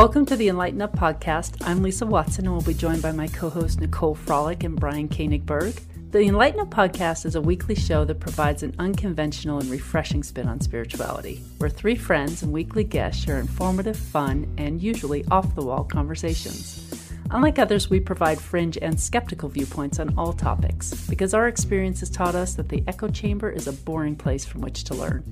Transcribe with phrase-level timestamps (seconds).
[0.00, 1.62] Welcome to the Enlighten Up podcast.
[1.66, 5.10] I'm Lisa Watson and we'll be joined by my co host Nicole Frolick and Brian
[5.10, 5.78] Koenigberg.
[6.10, 10.48] The Enlighten Up podcast is a weekly show that provides an unconventional and refreshing spin
[10.48, 15.62] on spirituality, where three friends and weekly guests share informative, fun, and usually off the
[15.62, 17.12] wall conversations.
[17.30, 22.08] Unlike others, we provide fringe and skeptical viewpoints on all topics because our experience has
[22.08, 25.22] taught us that the echo chamber is a boring place from which to learn.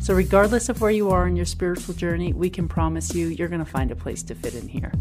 [0.00, 3.48] So, regardless of where you are in your spiritual journey, we can promise you you're
[3.48, 4.92] going to find a place to fit in here.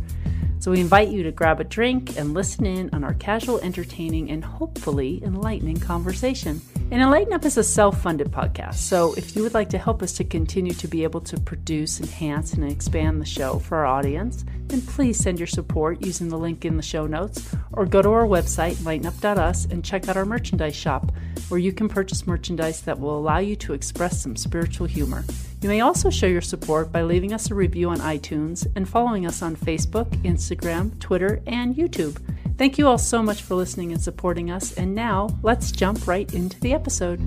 [0.59, 4.31] So, we invite you to grab a drink and listen in on our casual, entertaining,
[4.31, 6.61] and hopefully enlightening conversation.
[6.89, 8.75] And Enlighten Up is a self funded podcast.
[8.75, 11.99] So, if you would like to help us to continue to be able to produce,
[11.99, 16.37] enhance, and expand the show for our audience, then please send your support using the
[16.37, 20.25] link in the show notes or go to our website, enlightenup.us, and check out our
[20.25, 21.11] merchandise shop
[21.49, 25.25] where you can purchase merchandise that will allow you to express some spiritual humor.
[25.61, 29.25] You may also show your support by leaving us a review on iTunes and following
[29.25, 32.21] us on Facebook, Instagram, Twitter, and YouTube.
[32.57, 34.73] Thank you all so much for listening and supporting us.
[34.73, 37.19] And now let's jump right into the episode.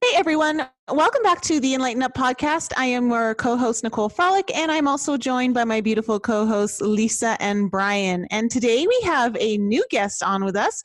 [0.00, 2.72] Hey everyone, welcome back to the Enlighten Up podcast.
[2.76, 6.46] I am your co host, Nicole Frolick, and I'm also joined by my beautiful co
[6.46, 8.26] hosts, Lisa and Brian.
[8.30, 10.84] And today we have a new guest on with us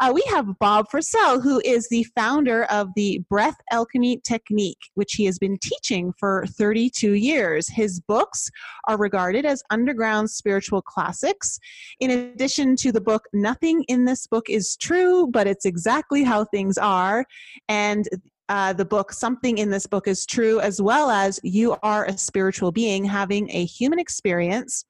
[0.00, 5.12] uh, we have Bob Frissell, who is the founder of the Breath Alchemy Technique, which
[5.12, 7.68] he has been teaching for 32 years.
[7.68, 8.50] His books
[8.88, 11.58] are regarded as underground spiritual classics.
[12.00, 16.44] In addition to the book, Nothing in this book is true, but it's exactly how
[16.46, 17.24] things are.
[17.68, 18.08] And
[18.48, 22.18] uh, the book Something in This Book is True, as well as You Are a
[22.18, 24.84] Spiritual Being Having a Human Experience.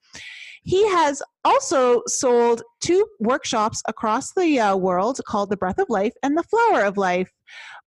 [0.63, 6.13] He has also sold two workshops across the uh, world called The Breath of Life
[6.23, 7.33] and The Flower of Life.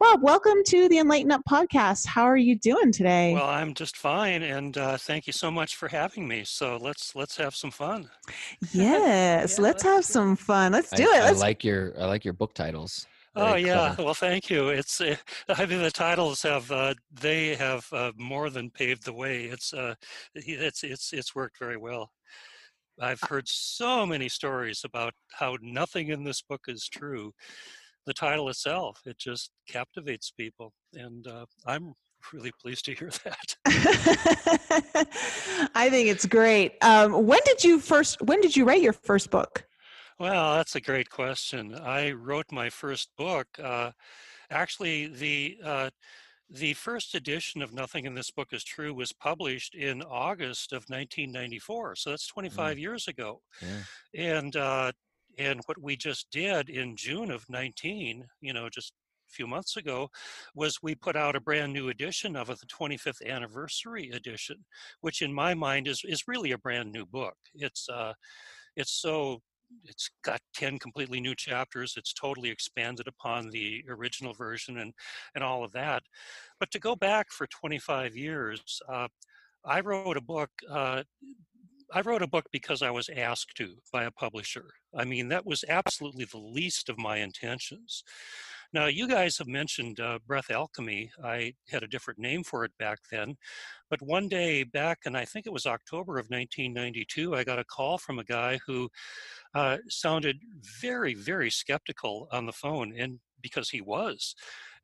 [0.00, 2.06] Bob, welcome to the Enlighten Up podcast.
[2.06, 3.34] How are you doing today?
[3.34, 6.44] Well, I'm just fine, and uh, thank you so much for having me.
[6.44, 8.08] So let's let's have some fun.
[8.72, 10.72] Yes, yeah, let's, let's have some fun.
[10.72, 11.20] Let's do I, it.
[11.24, 11.40] Let's...
[11.40, 13.06] I like your I like your book titles.
[13.34, 14.04] Very oh yeah, clever.
[14.04, 14.70] well thank you.
[14.70, 15.16] It's uh,
[15.48, 19.44] I mean the titles have uh, they have uh, more than paved the way.
[19.44, 19.94] It's uh,
[20.34, 22.10] it's it's it's worked very well.
[23.02, 27.32] I've heard so many stories about how nothing in this book is true.
[28.06, 30.72] The title itself, it just captivates people.
[30.94, 31.94] And uh, I'm
[32.32, 33.56] really pleased to hear that.
[35.74, 36.74] I think it's great.
[36.82, 39.64] Um, when did you first, when did you write your first book?
[40.18, 41.74] Well, that's a great question.
[41.74, 43.48] I wrote my first book.
[43.62, 43.90] Uh,
[44.50, 45.90] actually, the uh,
[46.52, 50.84] the first edition of Nothing in This Book is True was published in August of
[50.88, 51.96] 1994.
[51.96, 52.80] So that's 25 mm.
[52.80, 53.40] years ago.
[53.62, 54.34] Yeah.
[54.36, 54.92] And, uh,
[55.38, 58.92] and what we just did in June of 19, you know, just
[59.30, 60.10] a few months ago,
[60.54, 64.56] was we put out a brand new edition of it, the 25th anniversary edition,
[65.00, 67.36] which in my mind is, is really a brand new book.
[67.54, 68.12] It's, uh,
[68.76, 69.40] it's so
[69.84, 74.92] it's got 10 completely new chapters it's totally expanded upon the original version and
[75.34, 76.02] and all of that
[76.60, 79.08] but to go back for 25 years uh,
[79.64, 81.02] i wrote a book uh,
[81.94, 84.64] I wrote a book because I was asked to by a publisher.
[84.96, 88.02] I mean, that was absolutely the least of my intentions.
[88.74, 91.10] Now, you guys have mentioned uh, breath alchemy.
[91.22, 93.36] I had a different name for it back then.
[93.90, 97.64] But one day back, and I think it was October of 1992, I got a
[97.64, 98.88] call from a guy who
[99.54, 100.38] uh, sounded
[100.80, 104.34] very, very skeptical on the phone, and because he was.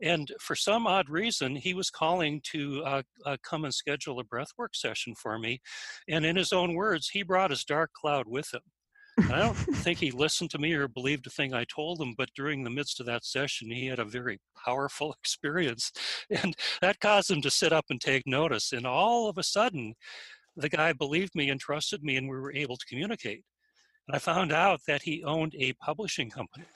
[0.03, 4.25] And for some odd reason, he was calling to uh, uh, come and schedule a
[4.25, 5.61] breathwork session for me.
[6.09, 8.61] And in his own words, he brought his dark cloud with him.
[9.19, 12.15] And I don't think he listened to me or believed a thing I told him,
[12.17, 15.91] but during the midst of that session, he had a very powerful experience.
[16.31, 18.73] And that caused him to sit up and take notice.
[18.73, 19.95] And all of a sudden,
[20.57, 23.45] the guy believed me and trusted me, and we were able to communicate.
[24.07, 26.67] And I found out that he owned a publishing company.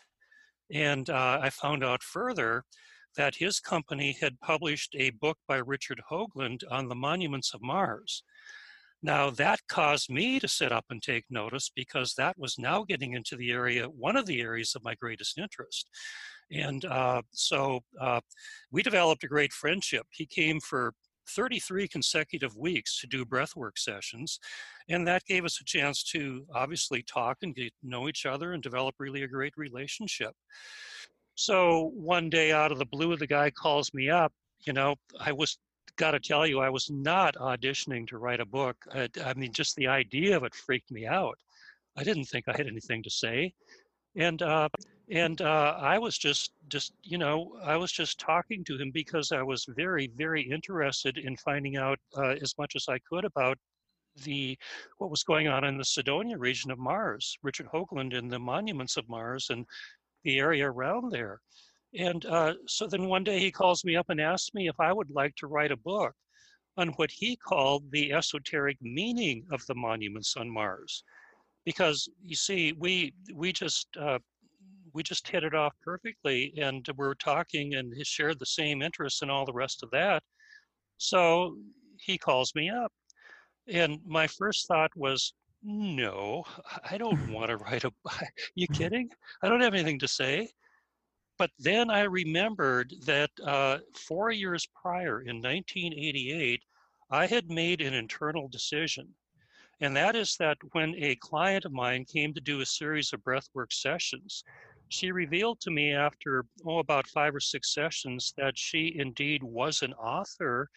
[0.73, 2.65] And uh, I found out further
[3.17, 8.25] that his company had published a book by Richard Hoagland on the monuments of Mars.
[9.03, 13.15] Now, that caused me to sit up and take notice because that was now getting
[13.15, 15.89] into the area, one of the areas of my greatest interest.
[16.53, 18.21] And uh, so uh,
[18.71, 20.07] we developed a great friendship.
[20.11, 20.95] He came for
[21.29, 24.39] 33 consecutive weeks to do breathwork sessions.
[24.89, 28.63] And that gave us a chance to obviously talk and get know each other and
[28.63, 30.35] develop really a great relationship.
[31.35, 34.33] So one day out of the blue, the guy calls me up.
[34.67, 35.59] You know, I was
[35.97, 38.77] got to tell you, I was not auditioning to write a book.
[38.93, 41.39] I, I, mean, just the idea of it freaked me out.
[41.97, 43.53] I didn't think I had anything to say.
[44.17, 44.69] And uh,
[45.11, 49.33] and uh, I was just just you know I was just talking to him because
[49.33, 53.59] I was very very interested in finding out uh, as much as I could about
[54.25, 54.59] the
[54.99, 58.97] what was going on in the Cydonia region of Mars, Richard Hoagland and the monuments
[58.97, 59.67] of Mars and
[60.25, 61.41] the area around there.
[61.95, 64.93] And uh, so then one day he calls me up and asks me if I
[64.93, 66.15] would like to write a book
[66.77, 71.05] on what he called the esoteric meaning of the monuments on Mars.
[71.65, 74.19] Because you see, we we just uh,
[74.95, 79.23] we just hit it off perfectly, and we're talking and he shared the same interests
[79.23, 80.23] and all the rest of that.
[80.97, 81.57] So
[81.99, 82.93] he calls me up,
[83.69, 86.45] and my first thought was, no,
[86.91, 87.93] I don't want to write a.
[88.55, 89.11] you kidding?
[89.43, 90.49] I don't have anything to say.
[91.43, 96.63] But then I remembered that uh, four years prior, in 1988,
[97.11, 99.13] I had made an internal decision.
[99.81, 103.25] And that is that when a client of mine came to do a series of
[103.25, 104.45] breathwork sessions,
[104.89, 109.83] she revealed to me after, oh, about five or six sessions that she indeed was
[109.83, 110.71] an author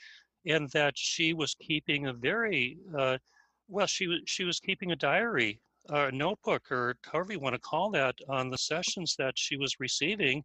[0.48, 3.20] and that she was keeping a very, uh,
[3.68, 7.60] well, she was, she was keeping a diary a notebook or however you want to
[7.60, 10.44] call that on the sessions that she was receiving.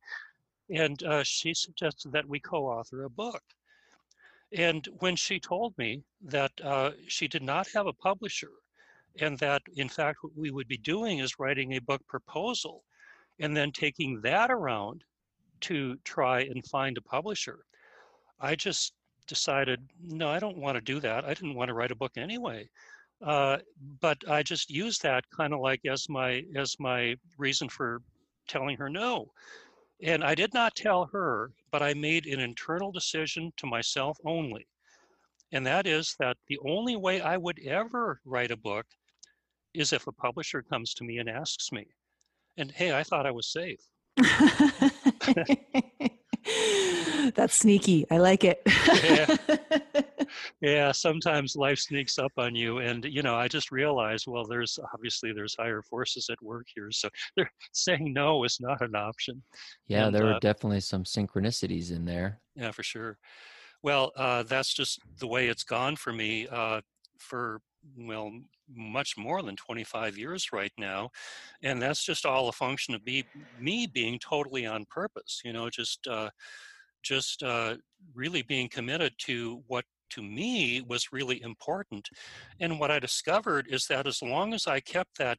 [0.73, 3.43] And uh, she suggested that we co author a book.
[4.53, 8.51] And when she told me that uh, she did not have a publisher,
[9.21, 12.85] and that in fact what we would be doing is writing a book proposal
[13.41, 15.03] and then taking that around
[15.63, 17.61] to try and find a publisher,
[18.41, 18.95] I just
[19.27, 21.25] decided, no, I don't want to do that.
[21.25, 22.69] I didn't want to write a book anyway.
[23.23, 23.59] Uh,
[24.01, 28.03] but I just used that kind of like as my as my reason for
[28.49, 29.33] telling her no.
[30.03, 34.67] And I did not tell her, but I made an internal decision to myself only.
[35.53, 38.87] And that is that the only way I would ever write a book
[39.75, 41.87] is if a publisher comes to me and asks me.
[42.57, 43.81] And hey, I thought I was safe.
[47.35, 48.07] That's sneaky.
[48.11, 48.63] I like it.
[49.05, 49.37] yeah.
[50.61, 52.79] yeah, sometimes life sneaks up on you.
[52.79, 56.91] And, you know, I just realized, well, there's obviously there's higher forces at work here.
[56.91, 59.43] So they're saying no is not an option.
[59.87, 62.41] Yeah, and, there were uh, definitely some synchronicities in there.
[62.55, 63.19] Yeah, for sure.
[63.83, 66.81] Well, uh, that's just the way it's gone for me uh,
[67.19, 67.61] for,
[67.97, 68.33] well,
[68.75, 71.11] much more than 25 years right now.
[71.63, 73.25] And that's just all a function of me,
[73.59, 76.31] me being totally on purpose, you know, just, uh,
[77.03, 77.77] just uh,
[78.15, 82.09] really being committed to what to me was really important.
[82.61, 85.39] And what I discovered is that as long as I kept that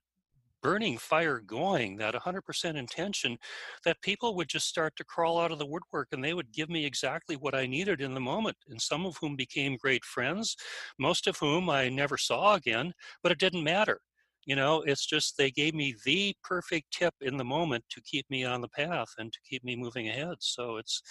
[0.61, 3.37] burning fire going, that 100% intention,
[3.85, 6.69] that people would just start to crawl out of the woodwork and they would give
[6.69, 8.57] me exactly what I needed in the moment.
[8.69, 10.55] And some of whom became great friends,
[10.99, 12.93] most of whom I never saw again,
[13.23, 13.99] but it didn't matter.
[14.45, 18.27] You know, it's just they gave me the perfect tip in the moment to keep
[18.29, 20.37] me on the path and to keep me moving ahead.
[20.39, 21.01] So it's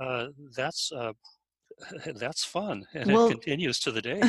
[0.00, 1.12] uh, that's uh,
[2.16, 4.20] that's fun and Well- it continues to the day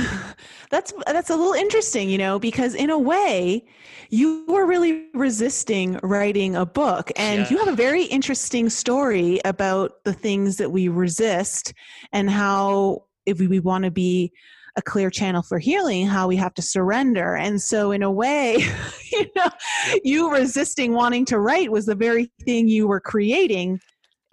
[0.70, 3.64] that's that's a little interesting, you know, because in a way,
[4.10, 7.50] you were really resisting writing a book, and Yeah.
[7.50, 11.74] you have a very interesting story about the things that we resist
[12.12, 14.32] and how if we, we want to be
[14.78, 17.36] a clear channel for healing, how we have to surrender.
[17.36, 18.58] And so, in a way,
[19.12, 19.50] you know,
[19.88, 20.02] Yep.
[20.04, 23.80] you resisting wanting to write was the very thing you were creating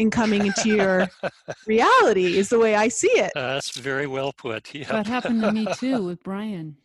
[0.02, 1.08] in coming into your
[1.66, 2.36] reality.
[2.36, 3.32] Is the way I see it.
[3.34, 6.76] Uh, that's very well put yeah That happened to me too with Brian.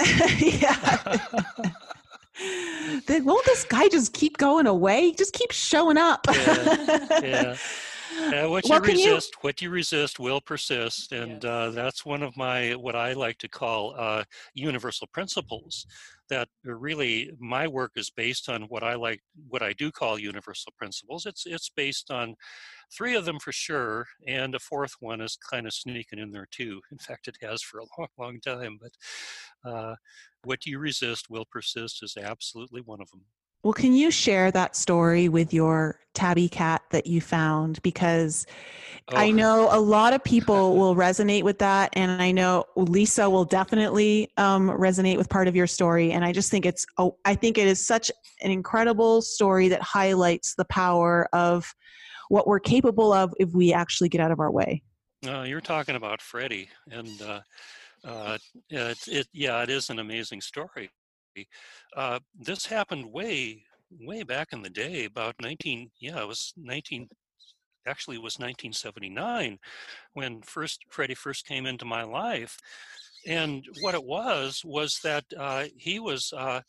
[0.40, 1.02] yeah.
[3.06, 5.12] then won't this guy just keep going away?
[5.12, 6.26] Just keep showing up.
[6.30, 6.76] Yeah,
[7.22, 7.56] yeah.
[8.44, 12.06] Uh, what you Well, can you- resist, what you resist will persist, and uh, that's
[12.06, 14.22] one of my what I like to call uh,
[14.54, 15.86] universal principles.
[16.30, 20.72] That really my work is based on what I like, what I do call universal
[20.76, 21.26] principles.
[21.26, 22.34] It's it's based on
[22.96, 26.48] three of them for sure, and a fourth one is kind of sneaking in there
[26.50, 26.80] too.
[26.90, 28.78] In fact, it has for a long, long time.
[28.80, 29.96] But uh,
[30.44, 33.22] what you resist will persist is absolutely one of them.
[33.64, 37.80] Well, can you share that story with your tabby cat that you found?
[37.82, 38.46] Because
[39.16, 39.36] I Oh.
[39.36, 41.90] know a lot of people will resonate with that.
[41.94, 46.12] And I know Lisa will definitely um, resonate with part of your story.
[46.12, 48.10] And I just think it's, oh, I think it is such
[48.42, 51.74] an incredible story that highlights the power of
[52.28, 54.82] what we're capable of if we actually get out of our way.
[55.26, 57.40] Uh, you're talking about Freddie, and uh,
[58.06, 58.36] uh,
[58.68, 60.90] it, it, yeah, it is an amazing story.
[61.96, 63.64] Uh, this happened way,
[64.00, 65.90] way back in the day, about 19.
[66.00, 67.08] Yeah, it was 19.
[67.86, 69.58] Actually, it was 1979
[70.14, 72.58] when first Freddie first came into my life,
[73.26, 76.32] and what it was was that uh, he was.
[76.32, 76.60] Uh,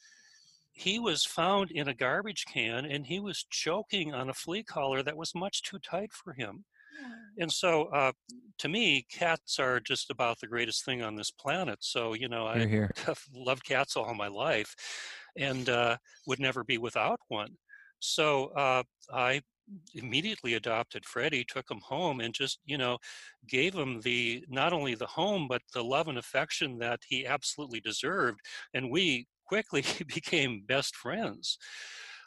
[0.77, 5.01] he was found in a garbage can and he was choking on a flea collar
[5.01, 6.65] that was much too tight for him.
[7.37, 8.11] And so, uh,
[8.59, 11.79] to me, cats are just about the greatest thing on this planet.
[11.81, 12.67] So, you know, I Here,
[13.05, 13.15] here.
[13.33, 14.75] loved cats all my life
[15.37, 15.97] and uh,
[16.27, 17.57] would never be without one.
[17.99, 18.83] So uh,
[19.13, 19.41] I
[19.93, 22.97] immediately adopted Freddie, took him home, and just you know
[23.47, 27.79] gave him the not only the home but the love and affection that he absolutely
[27.79, 28.39] deserved.
[28.73, 31.57] And we quickly became best friends.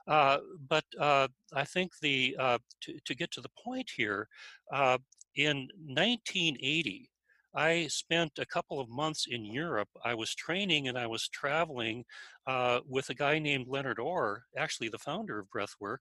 [0.08, 0.38] Uh,
[0.68, 4.26] but uh, I think the uh, to, to get to the point here,
[4.72, 4.98] uh,
[5.36, 7.10] in 1980,
[7.54, 9.88] I spent a couple of months in Europe.
[10.04, 12.04] I was training and I was traveling
[12.46, 15.98] uh, with a guy named Leonard Orr, actually the founder of Breathwork,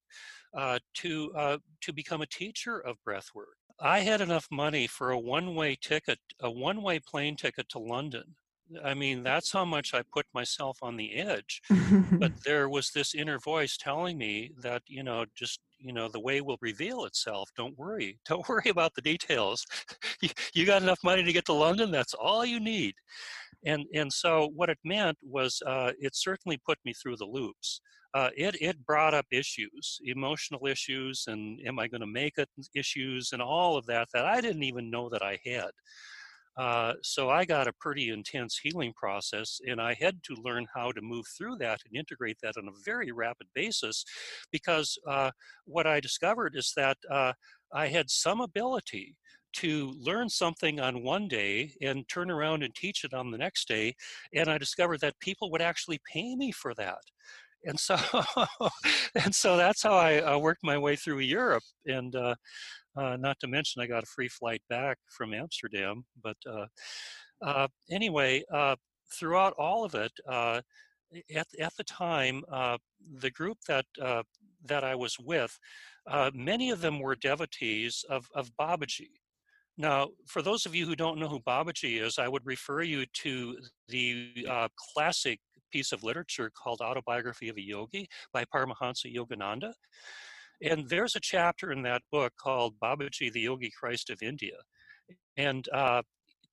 [0.55, 3.57] uh, to uh, to become a teacher of Breathwork.
[3.79, 8.35] I had enough money for a one-way ticket, a one-way plane ticket to London.
[8.83, 11.61] I mean, that's how much I put myself on the edge.
[12.11, 16.19] But there was this inner voice telling me that, you know, just, you know, the
[16.19, 17.49] way will reveal itself.
[17.55, 18.19] Don't worry.
[18.27, 19.65] Don't worry about the details.
[20.21, 21.91] you, you got enough money to get to London.
[21.91, 22.95] That's all you need.
[23.65, 27.81] And, and so what it meant was uh, it certainly put me through the loops.
[28.13, 32.49] Uh, it, it brought up issues, emotional issues, and am I going to make it
[32.73, 35.71] issues, and all of that that I didn't even know that I had.
[36.57, 40.91] Uh, so I got a pretty intense healing process, and I had to learn how
[40.91, 44.03] to move through that and integrate that on a very rapid basis,
[44.51, 45.31] because uh,
[45.65, 47.33] what I discovered is that uh,
[47.73, 49.15] I had some ability
[49.53, 53.67] to learn something on one day and turn around and teach it on the next
[53.67, 53.95] day,
[54.33, 56.99] and I discovered that people would actually pay me for that.
[57.67, 57.97] And so,
[59.15, 62.35] and so that's how I uh, worked my way through Europe, and uh,
[62.97, 66.05] uh, not to mention, I got a free flight back from Amsterdam.
[66.23, 66.65] But uh,
[67.41, 68.75] uh, anyway, uh,
[69.19, 72.43] throughout all of it, at, at the time,
[73.19, 73.85] the group that
[74.65, 75.57] that I was with,
[76.33, 79.11] many of them were devotees of, of Babaji.
[79.77, 83.05] Now, for those of you who don't know who Babaji is, I would refer you
[83.05, 83.57] to
[83.87, 84.47] the
[84.93, 85.39] classic
[85.71, 89.73] piece of literature called Autobiography of a Yogi by Paramahansa Yogananda.
[90.61, 94.57] And there's a chapter in that book called Babaji, the Yogi Christ of India.
[95.37, 96.01] And uh,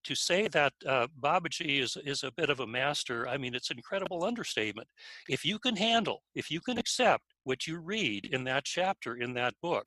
[0.05, 3.71] to say that uh, Babaji is, is a bit of a master, I mean, it's
[3.71, 4.87] an incredible understatement.
[5.29, 9.35] If you can handle, if you can accept what you read in that chapter in
[9.35, 9.85] that book,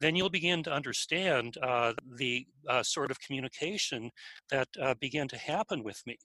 [0.00, 4.10] then you'll begin to understand uh, the uh, sort of communication
[4.50, 6.18] that uh, began to happen with me.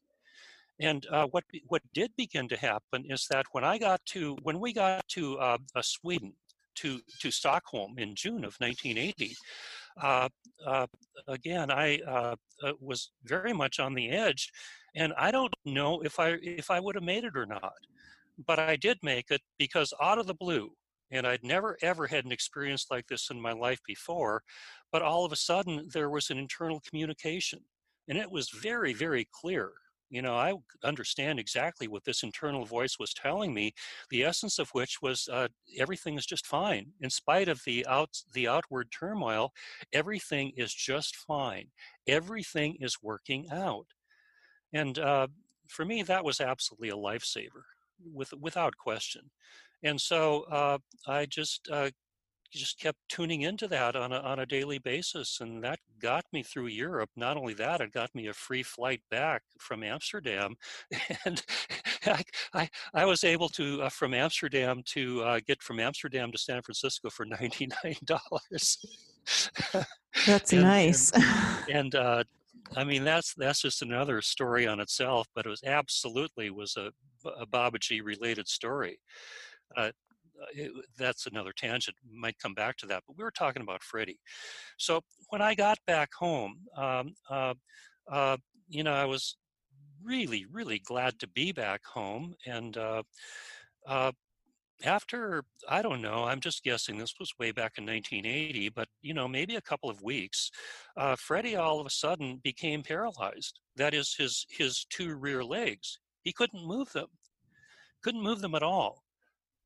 [0.82, 4.60] And uh, what what did begin to happen is that when I got to when
[4.60, 6.34] we got to uh, Sweden,
[6.76, 9.36] to, to Stockholm in June of 1980,
[10.02, 10.30] uh,
[10.66, 10.88] uh,
[11.28, 14.52] again, I uh, uh, was very much on the edge,
[14.96, 17.74] and I don't know if I if I would have made it or not,
[18.48, 20.72] but I did make it because out of the blue,
[21.12, 24.44] and I'd never ever had an experience like this in my life before,
[24.92, 27.60] but all of a sudden there was an internal communication,
[28.08, 29.72] and it was very very clear
[30.12, 30.54] you know, I
[30.84, 33.74] understand exactly what this internal voice was telling me,
[34.10, 35.48] the essence of which was uh,
[35.80, 36.92] everything is just fine.
[37.00, 39.54] In spite of the out the outward turmoil,
[39.94, 41.68] everything is just fine.
[42.08, 43.88] Everything is working out.
[44.74, 45.28] And uh,
[45.68, 47.64] for me, that was absolutely a lifesaver,
[48.14, 49.32] with, without question.
[49.84, 50.78] And so uh,
[51.08, 51.90] I just uh,
[52.60, 56.44] just kept tuning into that on a, on a daily basis and that got me
[56.44, 57.10] through europe.
[57.16, 60.56] Not only that it got me a free flight back from amsterdam
[61.26, 61.44] and
[62.06, 66.38] i, I, I was able to uh, from amsterdam to uh, get from amsterdam to
[66.38, 68.78] san francisco for $99
[70.26, 71.12] that's and, nice.
[71.12, 72.24] and, and uh,
[72.76, 76.92] I mean that's that's just another story on itself, but it was absolutely was a,
[77.26, 79.00] a Babaji related story.
[79.76, 79.92] Uh, uh,
[80.54, 81.98] it, that's another tangent.
[82.12, 84.20] Might come back to that, but we were talking about Freddie.
[84.78, 87.54] So when I got back home, um, uh,
[88.12, 88.38] uh,
[88.70, 89.38] you know, I was
[90.04, 92.36] really, really glad to be back home.
[92.46, 93.04] And uh,
[93.88, 94.12] uh,
[94.84, 99.14] after, I don't know, I'm just guessing, this was way back in 1980, but, you
[99.14, 100.50] know, maybe a couple of weeks,
[100.98, 103.60] uh, Freddie all of a sudden became paralyzed.
[103.76, 106.00] That is, his, his two rear legs.
[106.24, 107.08] He couldn't move them,
[108.04, 109.01] couldn't move them at all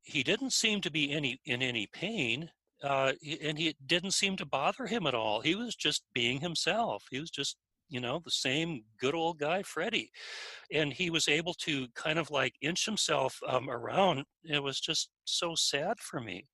[0.06, 2.50] he didn't seem to be any in any pain
[2.84, 5.42] uh, and he didn't seem to bother him at all.
[5.42, 7.04] He was just being himself.
[7.10, 7.58] He was just
[7.90, 10.12] you know the same good old guy freddie.
[10.72, 14.24] And he was able to kind of like inch himself um, around.
[14.44, 16.48] It was just so sad for me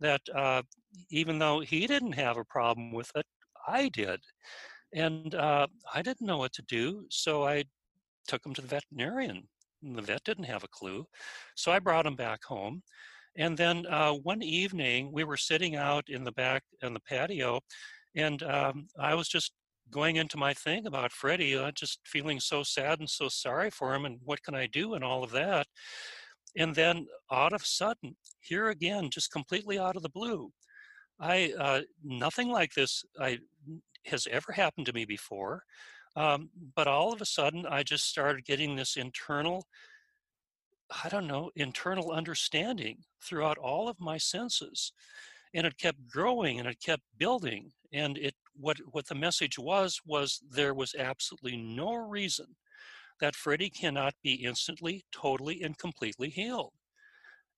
[0.00, 0.62] that uh,
[1.10, 3.26] even though he didn't have a problem with it
[3.68, 4.20] i did.
[4.94, 7.64] And uh, i didn't know what to do so i
[8.28, 9.48] took him to the veterinarian
[9.82, 11.04] the vet didn't have a clue.
[11.56, 12.82] So I brought him back home.
[13.36, 17.60] And then uh, one evening, we were sitting out in the back on the patio,
[18.14, 19.52] and um, I was just
[19.90, 23.94] going into my thing about Freddie, uh, just feeling so sad and so sorry for
[23.94, 25.66] him, and what can I do, and all of that.
[26.56, 30.50] And then, all of sudden, here again, just completely out of the blue,
[31.18, 33.38] I uh, nothing like this I
[34.06, 35.62] has ever happened to me before.
[36.14, 39.66] Um, but all of a sudden, I just started getting this internal,
[41.04, 44.92] I don't know, internal understanding throughout all of my senses.
[45.54, 47.72] And it kept growing and it kept building.
[47.92, 52.46] And it what what the message was was there was absolutely no reason
[53.20, 56.72] that Freddie cannot be instantly, totally, and completely healed.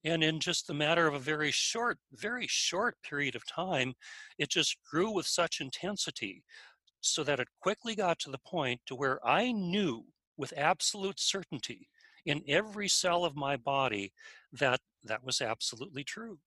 [0.05, 3.95] And in just the matter of a very short, very short period of time,
[4.39, 6.43] it just grew with such intensity
[7.07, 10.05] so that it quickly got to the point to where I knew
[10.37, 11.89] with absolute certainty
[12.25, 14.13] in every cell of my body
[14.53, 16.39] that that was absolutely true.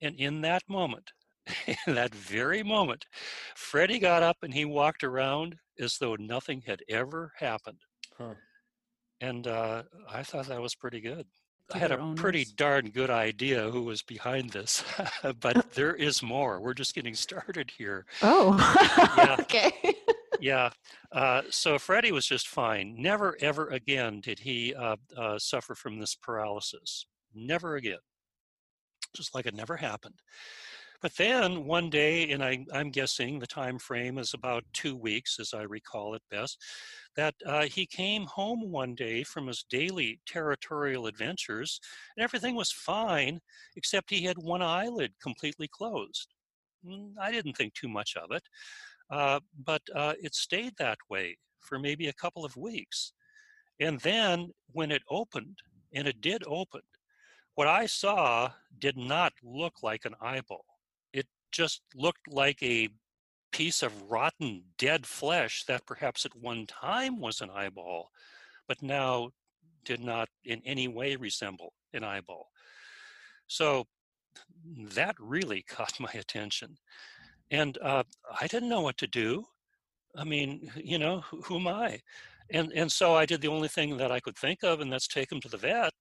[0.00, 1.12] And in that moment,
[1.66, 3.06] in that very moment,
[3.54, 7.80] Freddie got up and he walked around as though nothing had ever happened.
[8.16, 8.34] Huh.
[9.20, 11.26] And uh, I thought that was pretty good.
[11.72, 12.20] I had a owners.
[12.20, 14.84] pretty darn good idea who was behind this,
[15.40, 16.60] but there is more.
[16.60, 18.06] We're just getting started here.
[18.22, 18.56] Oh,
[19.16, 19.36] yeah.
[19.40, 19.94] okay.
[20.40, 20.70] yeah.
[21.10, 22.94] Uh, so Freddie was just fine.
[22.98, 27.06] Never, ever again did he uh, uh, suffer from this paralysis.
[27.34, 27.98] Never again.
[29.14, 30.20] Just like it never happened.
[31.02, 35.38] But then one day, and I, am guessing the time frame is about two weeks,
[35.38, 36.58] as I recall it best,
[37.16, 41.80] that uh, he came home one day from his daily territorial adventures,
[42.16, 43.40] and everything was fine,
[43.76, 46.34] except he had one eyelid completely closed.
[46.86, 48.42] Mm, I didn't think too much of it,
[49.10, 53.12] uh, but uh, it stayed that way for maybe a couple of weeks.
[53.80, 55.58] And then when it opened,
[55.94, 56.80] and it did open,
[57.54, 60.64] what I saw did not look like an eyeball
[61.52, 62.88] just looked like a
[63.52, 68.10] piece of rotten dead flesh that perhaps at one time was an eyeball,
[68.68, 69.30] but now
[69.84, 72.48] did not in any way resemble an eyeball.
[73.46, 73.86] So
[74.94, 76.76] that really caught my attention.
[77.50, 78.02] And uh,
[78.40, 79.44] I didn't know what to do.
[80.16, 82.00] I mean, you know, who, who am I?
[82.50, 85.08] And, and so I did the only thing that I could think of, and that's
[85.08, 85.92] take him to the vet.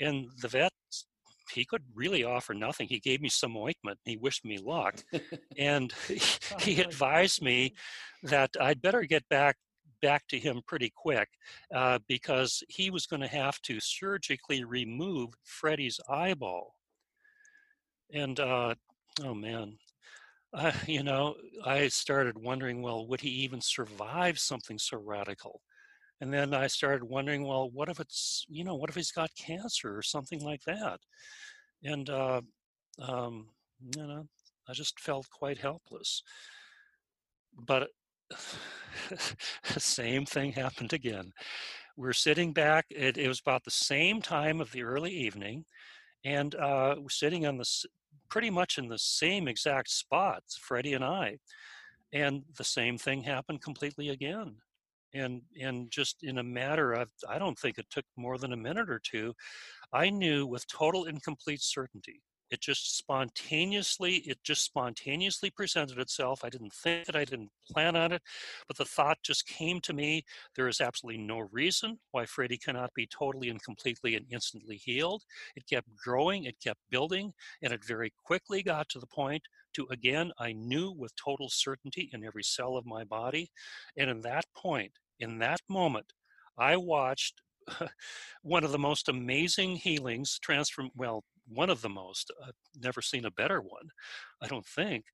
[0.00, 0.72] And the vet
[1.52, 2.88] he could really offer nothing.
[2.88, 3.98] He gave me some ointment.
[4.04, 5.02] He wished me luck,
[5.58, 6.20] and he,
[6.60, 7.74] he advised me
[8.22, 9.56] that I'd better get back
[10.00, 11.28] back to him pretty quick
[11.74, 16.74] uh, because he was going to have to surgically remove Freddie's eyeball.
[18.12, 18.74] And uh,
[19.22, 19.78] oh man,
[20.52, 25.62] uh, you know, I started wondering, well, would he even survive something so radical?
[26.22, 29.34] And then I started wondering, well, what if it's, you know, what if he's got
[29.34, 31.00] cancer or something like that?
[31.82, 32.42] And, uh,
[33.00, 33.48] um,
[33.96, 34.28] you know,
[34.68, 36.22] I just felt quite helpless.
[37.66, 37.88] But
[38.30, 41.32] the same thing happened again.
[41.96, 45.64] We're sitting back, it, it, was about the same time of the early evening,
[46.24, 47.68] and uh, we're sitting on the
[48.30, 51.38] pretty much in the same exact spots, Freddie and I.
[52.12, 54.58] And the same thing happened completely again
[55.14, 58.56] and and just in a matter of i don't think it took more than a
[58.56, 59.34] minute or two
[59.92, 62.22] i knew with total and complete certainty.
[62.50, 66.44] It just spontaneously it just spontaneously presented itself.
[66.44, 68.20] I didn't think it i didn't plan on it
[68.68, 72.92] but the thought just came to me there is absolutely no reason why freddie cannot
[72.94, 75.22] be totally and completely and instantly healed.
[75.56, 79.42] It kept growing it kept building and it very quickly got to the point
[79.74, 83.50] to again i knew with total certainty in every cell of my body
[83.96, 84.92] and in that point
[85.22, 86.12] in that moment,
[86.58, 87.40] I watched
[88.42, 93.24] one of the most amazing healings transform well one of the most i've never seen
[93.24, 93.88] a better one
[94.42, 95.04] i don't think.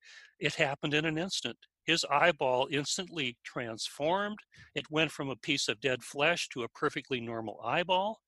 [0.40, 1.58] It happened in an instant.
[1.84, 4.38] His eyeball instantly transformed.
[4.74, 8.20] It went from a piece of dead flesh to a perfectly normal eyeball.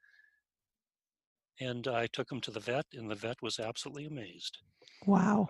[1.60, 4.58] And i took him to the vet and the vet was absolutely amazed.
[5.06, 5.46] Wow.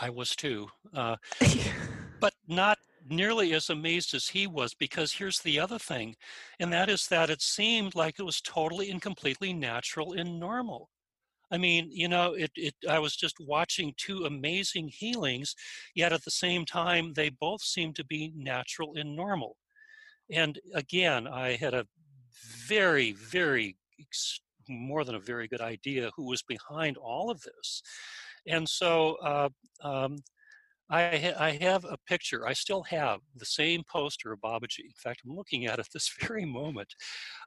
[0.00, 1.16] I was too uh,
[2.20, 6.14] but not nearly as amazed as he was because here's the other thing,
[6.60, 10.88] and that is that it seemed like it was totally and completely natural and normal.
[11.50, 15.54] I mean, you know, it, it I was just watching two amazing healings,
[15.94, 19.56] yet at the same time they both seemed to be natural and normal.
[20.30, 21.86] And again, I had a
[22.66, 23.76] very, very
[24.68, 27.82] more than a very good idea who was behind all of this.
[28.46, 29.48] And so uh,
[29.82, 30.16] um,
[30.92, 32.46] I, ha- I have a picture.
[32.46, 34.84] I still have the same poster of Babaji.
[34.84, 36.94] In fact, I'm looking at it this very moment.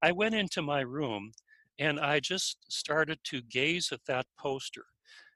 [0.01, 1.31] I went into my room
[1.79, 4.85] and I just started to gaze at that poster.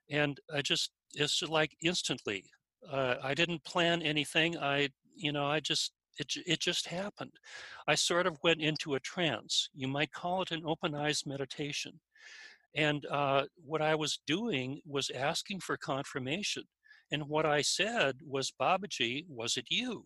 [0.10, 2.46] And I just, it's like instantly.
[2.90, 4.58] Uh, I didn't plan anything.
[4.58, 7.34] I, you know, I just, it, it just happened.
[7.88, 9.70] I sort of went into a trance.
[9.76, 12.00] You might call it an open eyes meditation.
[12.76, 16.64] And uh, what I was doing was asking for confirmation.
[17.12, 20.06] And what I said was, Babaji, was it you?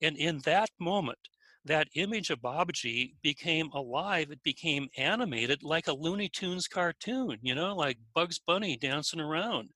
[0.00, 1.18] And in that moment,
[1.64, 4.30] that image of Babaji became alive.
[4.30, 9.68] It became animated like a Looney Tunes cartoon, you know, like Bugs Bunny dancing around.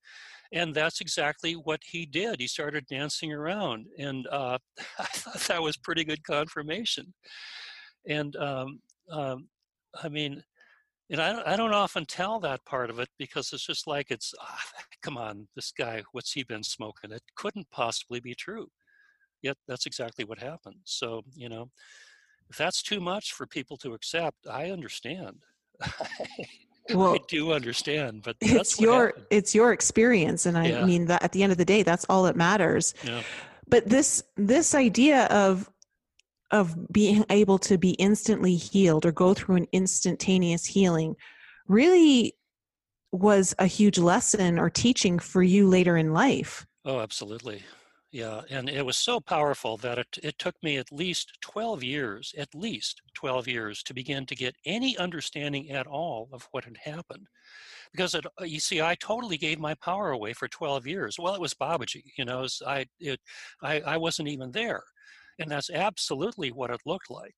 [0.52, 2.40] And that's exactly what he did.
[2.40, 3.86] He started dancing around.
[3.98, 4.58] And uh,
[4.98, 7.12] I thought that was pretty good confirmation.
[8.08, 9.48] And um, um,
[10.02, 10.42] I mean,
[11.12, 14.10] and I don't, I don't often tell that part of it because it's just like
[14.10, 14.58] it's ah,
[15.02, 18.66] come on this guy what's he been smoking it couldn't possibly be true
[19.42, 21.70] yet that's exactly what happened so you know
[22.50, 25.36] if that's too much for people to accept i understand
[26.94, 29.26] well, I do understand, but it's your happened.
[29.30, 30.84] it's your experience, and I yeah.
[30.84, 32.94] mean that at the end of the day, that's all that matters.
[33.04, 33.22] Yeah.
[33.68, 35.70] But this this idea of
[36.52, 41.16] of being able to be instantly healed or go through an instantaneous healing
[41.66, 42.34] really
[43.10, 46.66] was a huge lesson or teaching for you later in life.
[46.84, 47.62] Oh, absolutely.
[48.10, 52.34] Yeah, and it was so powerful that it, it took me at least 12 years,
[52.36, 56.76] at least 12 years, to begin to get any understanding at all of what had
[56.76, 57.26] happened.
[57.90, 61.16] Because it, you see, I totally gave my power away for 12 years.
[61.18, 63.18] Well, it was Babaji, you know, I, it,
[63.62, 64.82] I, I wasn't even there.
[65.38, 67.34] And that's absolutely what it looked like.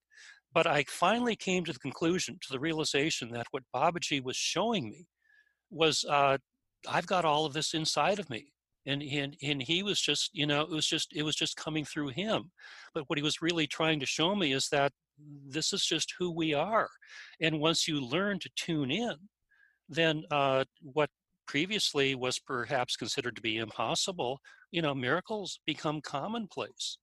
[0.53, 4.89] But I finally came to the conclusion, to the realization that what Babaji was showing
[4.89, 5.07] me
[5.69, 6.37] was uh,
[6.87, 8.51] I've got all of this inside of me.
[8.87, 11.85] And, and and he was just you know it was just it was just coming
[11.85, 12.51] through him
[12.93, 14.91] but what he was really trying to show me is that
[15.47, 16.87] this is just who we are
[17.41, 19.15] and once you learn to tune in
[19.89, 21.09] then uh, what
[21.47, 26.99] previously was perhaps considered to be impossible you know miracles become commonplace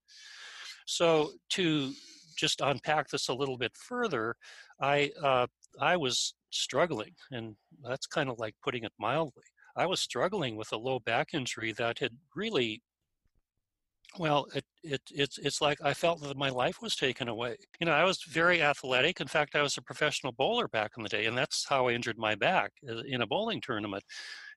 [0.86, 1.92] so to
[2.36, 4.36] just unpack this a little bit further,
[4.80, 5.46] I uh,
[5.80, 9.44] I was struggling, and that's kind of like putting it mildly.
[9.76, 12.82] I was struggling with a low back injury that had really
[14.18, 17.56] well, it, it, it's, it's like I felt that my life was taken away.
[17.80, 19.20] You know, I was very athletic.
[19.20, 21.92] In fact, I was a professional bowler back in the day, and that's how I
[21.92, 24.04] injured my back uh, in a bowling tournament.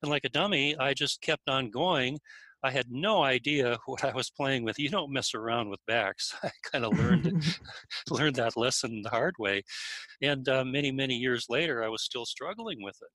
[0.02, 2.20] And like a dummy, I just kept on going
[2.66, 4.80] I had no idea what I was playing with.
[4.80, 6.34] You don't mess around with backs.
[6.44, 7.44] I kind of learned
[8.10, 9.64] learned that lesson the hard way,
[10.22, 13.10] and uh, many many years later, I was still struggling with it.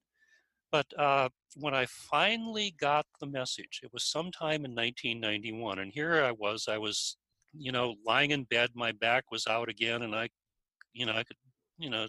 [0.71, 6.23] But uh, when I finally got the message, it was sometime in 1991, and here
[6.23, 6.67] I was.
[6.69, 7.17] I was,
[7.53, 8.71] you know, lying in bed.
[8.75, 10.29] My back was out again, and I,
[10.93, 11.37] you know, I could,
[11.77, 12.07] you know,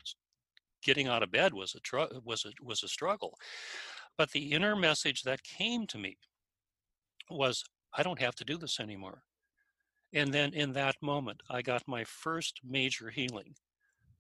[0.84, 3.34] getting out of bed was a tr- was a was a struggle.
[4.15, 6.17] But the inner message that came to me
[7.32, 7.63] was
[7.94, 9.24] I don't have to do this anymore.
[10.13, 13.56] And then in that moment, I got my first major healing.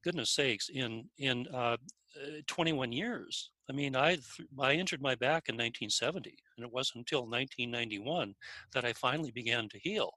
[0.03, 3.51] Goodness sakes, in in uh, uh 21 years.
[3.69, 4.17] I mean, I
[4.59, 8.33] I injured my back in 1970, and it wasn't until 1991
[8.73, 10.11] that I finally began to heal.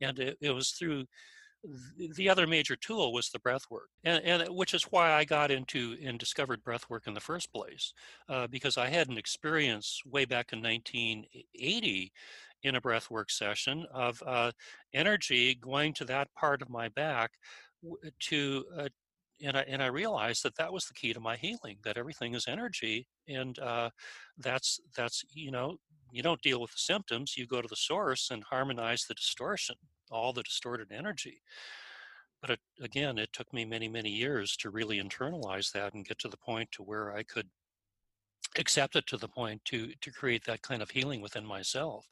[0.00, 1.04] And it, it was through
[2.14, 5.50] the other major tool was the breath work and, and, which is why i got
[5.50, 7.92] into and discovered breath work in the first place
[8.28, 12.12] uh, because i had an experience way back in 1980
[12.62, 14.50] in a breath work session of uh,
[14.94, 17.32] energy going to that part of my back
[18.20, 18.88] to uh,
[19.40, 22.34] and I, and I realized that that was the key to my healing that everything
[22.34, 23.90] is energy and uh,
[24.38, 25.76] that's that's you know
[26.12, 29.76] you don't deal with the symptoms you go to the source and harmonize the distortion
[30.10, 31.42] all the distorted energy.
[32.40, 36.18] But it, again, it took me many, many years to really internalize that and get
[36.20, 37.48] to the point to where I could
[38.56, 42.06] accept it to the point to to create that kind of healing within myself.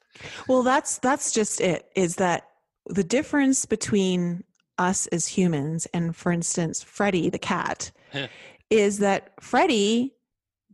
[0.47, 1.89] Well, that's that's just it.
[1.95, 2.49] Is that
[2.87, 4.43] the difference between
[4.77, 7.91] us as humans and, for instance, Freddie the cat,
[8.69, 10.13] is that Freddie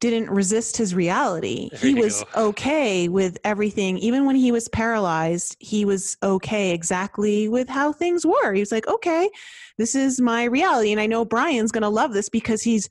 [0.10, 1.70] didn't resist his reality.
[1.72, 2.48] There he was go.
[2.50, 3.98] okay with everything.
[4.00, 8.54] Even when he was paralyzed, he was okay exactly with how things were.
[8.54, 9.30] He was like, okay,
[9.78, 10.92] this is my reality.
[10.92, 12.90] And I know Brian's going to love this because he's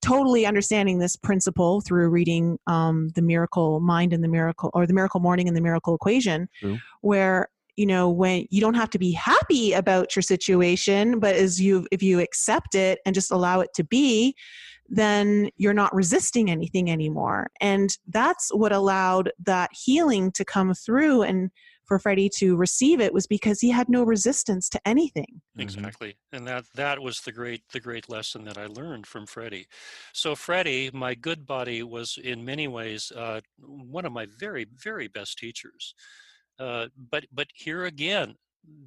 [0.00, 4.94] totally understanding this principle through reading um, the miracle mind and the miracle or the
[4.94, 6.78] miracle morning and the miracle equation True.
[7.02, 11.60] where you know when you don't have to be happy about your situation but as
[11.60, 14.34] you if you accept it and just allow it to be
[14.88, 17.48] then you're not resisting anything anymore.
[17.60, 21.50] And that's what allowed that healing to come through and
[21.84, 25.26] for Freddie to receive it was because he had no resistance to anything.
[25.56, 25.60] Mm-hmm.
[25.60, 26.16] Exactly.
[26.32, 29.66] And that that was the great the great lesson that I learned from Freddie.
[30.12, 35.08] So Freddie, my good buddy, was in many ways uh, one of my very very
[35.08, 35.94] best teachers.
[36.58, 38.34] Uh, but but here again,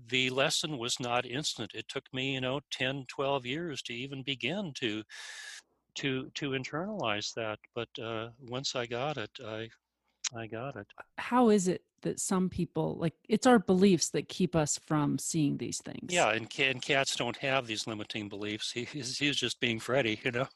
[0.10, 1.71] the lesson was not instant.
[1.75, 5.03] It took me, you know, 10, 12 years to even begin to
[5.97, 7.60] to to internalize that.
[7.75, 9.69] But uh, once I got it, I
[10.36, 10.88] I got it.
[11.17, 15.57] How is it that some people like it's our beliefs that keep us from seeing
[15.57, 16.13] these things?
[16.13, 18.71] Yeah, and, and cats don't have these limiting beliefs.
[18.71, 20.47] He, he's, he's just being Freddie, you know.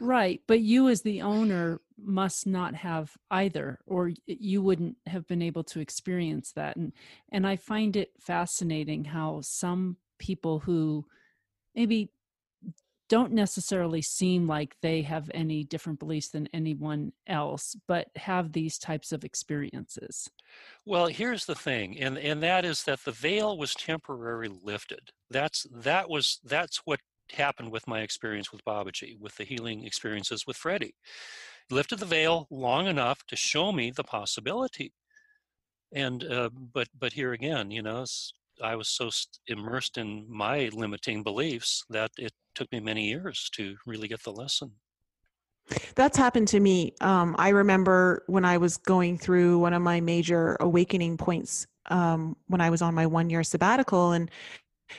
[0.00, 5.42] right, but you as the owner must not have either, or you wouldn't have been
[5.42, 6.76] able to experience that.
[6.76, 6.92] And
[7.30, 11.04] and I find it fascinating how some people who
[11.74, 12.10] maybe
[13.14, 18.76] don't necessarily seem like they have any different beliefs than anyone else, but have these
[18.76, 20.28] types of experiences.
[20.84, 25.10] Well, here's the thing, and, and that is that the veil was temporarily lifted.
[25.30, 26.98] That's that was that's what
[27.30, 30.96] happened with my experience with Babaji, with the healing experiences with Freddie.
[31.70, 34.92] lifted the veil long enough to show me the possibility.
[35.92, 38.04] And uh, but but here again, you know,
[38.62, 39.10] I was so
[39.46, 44.32] immersed in my limiting beliefs that it took me many years to really get the
[44.32, 44.72] lesson.
[45.94, 46.94] That's happened to me.
[47.00, 52.36] Um, I remember when I was going through one of my major awakening points um,
[52.48, 54.30] when I was on my one year sabbatical and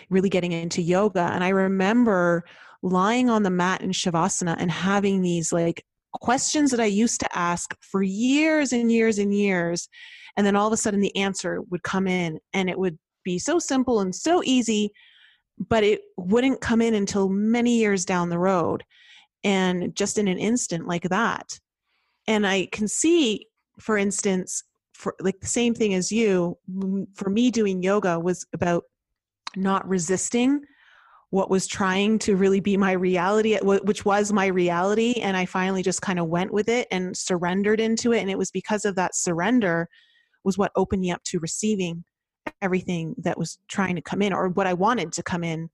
[0.10, 1.30] really getting into yoga.
[1.34, 2.44] And I remember
[2.82, 7.38] lying on the mat in Shavasana and having these like questions that I used to
[7.38, 9.88] ask for years and years and years.
[10.38, 13.38] And then all of a sudden the answer would come in and it would be
[13.38, 14.92] so simple and so easy,
[15.58, 18.84] but it wouldn't come in until many years down the road
[19.44, 21.60] and just in an instant like that.
[22.28, 23.48] And I can see,
[23.80, 26.58] for instance, for like the same thing as you,
[27.14, 28.86] for me doing yoga was about
[29.58, 30.62] not resisting
[31.32, 35.84] what was trying to really be my reality which was my reality and i finally
[35.84, 38.96] just kind of went with it and surrendered into it and it was because of
[38.96, 39.90] that surrender
[40.44, 42.04] was what opened me up to receiving
[42.62, 45.70] everything that was trying to come in or what I wanted to come in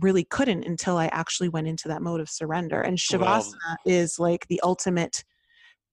[0.00, 2.80] really couldn't until I actually went into that mode of surrender.
[2.80, 5.24] And Shavasana well, is like the ultimate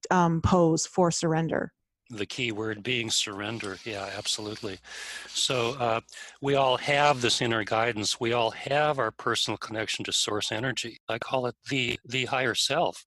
[0.10, 1.72] um, pose for surrender.
[2.10, 3.78] The key word being surrender.
[3.86, 4.80] Yeah, absolutely.
[5.30, 6.02] So uh,
[6.42, 8.20] we all have this inner guidance.
[8.20, 11.00] We all have our personal connection to source energy.
[11.08, 13.06] I call it the the higher self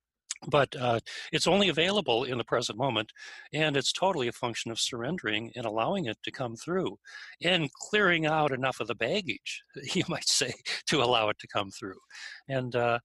[0.49, 1.01] but uh,
[1.33, 3.13] it's only available in the present moment
[3.53, 6.99] and it's totally a function of surrendering and allowing it to come through
[7.43, 9.63] and clearing out enough of the baggage
[9.95, 10.53] you might say
[10.87, 11.99] to allow it to come through
[12.49, 12.99] and uh,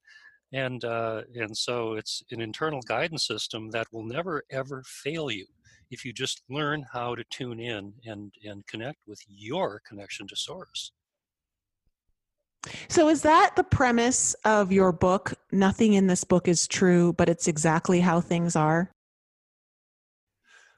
[0.51, 5.45] and uh, and so it's an internal guidance system that will never ever fail you
[5.91, 10.35] if you just learn how to tune in and and connect with your connection to
[10.35, 10.91] source
[12.89, 15.33] so, is that the premise of your book?
[15.51, 18.91] Nothing in this book is true, but it's exactly how things are?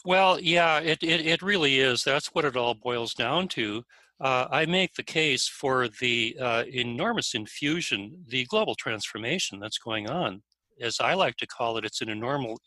[0.06, 2.04] Well, yeah, it, it, it really is.
[2.04, 3.84] That's what it all boils down to.
[4.20, 10.10] Uh, I make the case for the uh, enormous infusion, the global transformation that's going
[10.10, 10.42] on
[10.82, 12.58] as I like to call it, it's an enormous,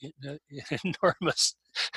[0.85, 1.55] enormous,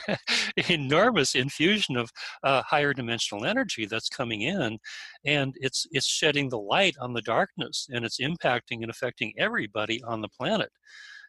[0.70, 2.12] enormous infusion of
[2.44, 4.80] uh, higher dimensional energy that's coming in,
[5.26, 10.02] and it's it's shedding the light on the darkness, and it's impacting and affecting everybody
[10.04, 10.70] on the planet.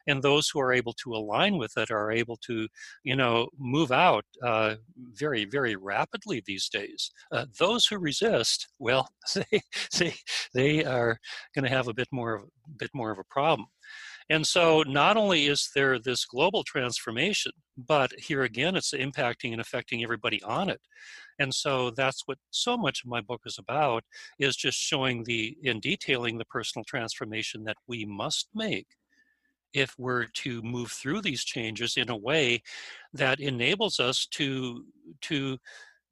[0.07, 2.67] And those who are able to align with it are able to,
[3.05, 4.77] you know, move out uh,
[5.13, 7.11] very, very rapidly these days.
[7.31, 9.61] Uh, those who resist, well, they
[9.99, 10.15] they
[10.55, 11.19] they are
[11.55, 12.45] going to have a bit more of
[12.79, 13.69] bit more of a problem.
[14.31, 19.61] And so not only is there this global transformation, but here again, it's impacting and
[19.61, 20.81] affecting everybody on it.
[21.38, 24.05] And so that's what so much of my book is about
[24.38, 28.87] is just showing the in detailing the personal transformation that we must make
[29.73, 32.62] if we're to move through these changes in a way
[33.12, 34.85] that enables us to
[35.23, 35.59] to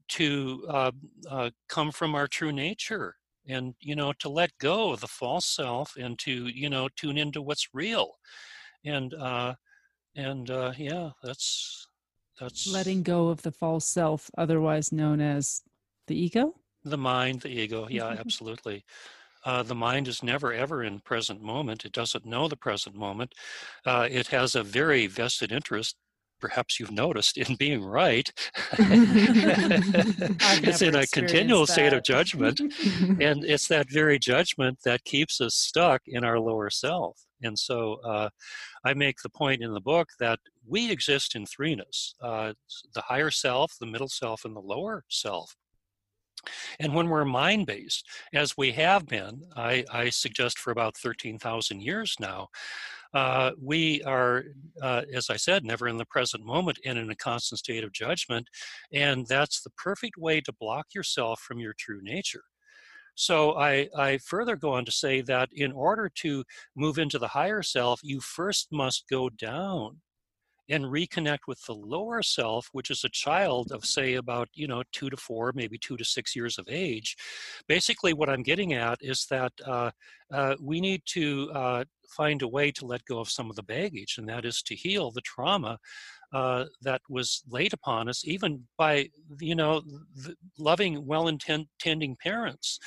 [0.08, 0.92] to uh,
[1.28, 3.16] uh, come from our true nature
[3.48, 7.18] and you know to let go of the false self and to you know tune
[7.18, 8.12] into what's real.
[8.84, 9.54] And uh
[10.14, 11.88] and uh yeah that's
[12.40, 15.62] that's letting go of the false self otherwise known as
[16.06, 16.54] the ego?
[16.84, 17.86] The mind the ego.
[17.88, 18.84] Yeah absolutely.
[19.44, 21.84] Uh, the mind is never ever in present moment.
[21.84, 23.32] It doesn't know the present moment.
[23.84, 25.94] Uh, it has a very vested interest
[26.40, 28.30] perhaps you've noticed in being right
[28.78, 31.72] it's in a continual that.
[31.72, 32.60] state of judgment
[33.20, 37.96] and it's that very judgment that keeps us stuck in our lower self and so
[38.04, 38.28] uh,
[38.84, 42.52] i make the point in the book that we exist in threeness uh,
[42.94, 45.56] the higher self the middle self and the lower self
[46.80, 51.80] and when we're mind based, as we have been, I, I suggest for about 13,000
[51.80, 52.48] years now,
[53.14, 54.44] uh, we are,
[54.82, 57.92] uh, as I said, never in the present moment and in a constant state of
[57.92, 58.48] judgment.
[58.92, 62.44] And that's the perfect way to block yourself from your true nature.
[63.14, 66.44] So I, I further go on to say that in order to
[66.76, 70.00] move into the higher self, you first must go down
[70.68, 74.82] and reconnect with the lower self, which is a child of, say, about, you know,
[74.92, 77.16] two to four, maybe two to six years of age.
[77.68, 79.90] Basically, what I'm getting at is that uh,
[80.32, 83.62] uh, we need to uh, find a way to let go of some of the
[83.62, 85.78] baggage, and that is to heal the trauma
[86.32, 89.08] uh, that was laid upon us, even by
[89.40, 89.82] you know
[90.58, 92.78] loving, well-intending parents.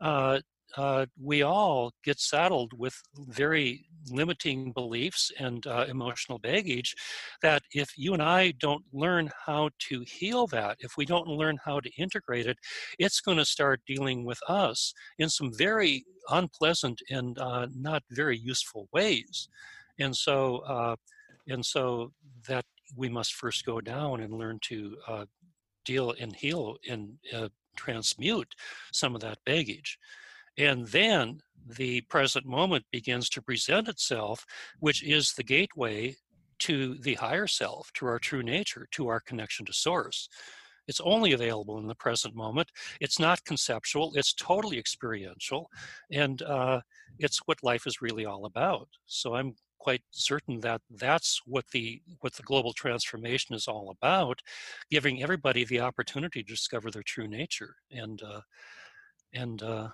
[0.00, 0.40] Uh,
[0.76, 2.94] uh, we all get saddled with
[3.28, 6.94] very limiting beliefs and uh, emotional baggage
[7.42, 11.58] that if you and I don't learn how to heal that, if we don't learn
[11.64, 12.58] how to integrate it,
[12.98, 18.38] it's going to start dealing with us in some very unpleasant and uh, not very
[18.38, 19.48] useful ways.
[19.98, 20.96] And so, uh,
[21.48, 22.12] and so
[22.48, 22.64] that
[22.96, 25.24] we must first go down and learn to uh,
[25.84, 28.54] deal and heal and uh, transmute
[28.92, 29.98] some of that baggage.
[30.60, 34.44] And then the present moment begins to present itself,
[34.78, 36.16] which is the gateway
[36.58, 40.28] to the higher self, to our true nature, to our connection to source.
[40.86, 42.72] It's only available in the present moment.
[43.00, 45.70] It's not conceptual, it's totally experiential,
[46.12, 46.82] and uh,
[47.18, 48.88] it's what life is really all about.
[49.06, 54.40] So I'm quite certain that that's what the what the global transformation is all about,
[54.90, 58.42] giving everybody the opportunity to discover their true nature and uh,
[59.32, 59.88] and uh,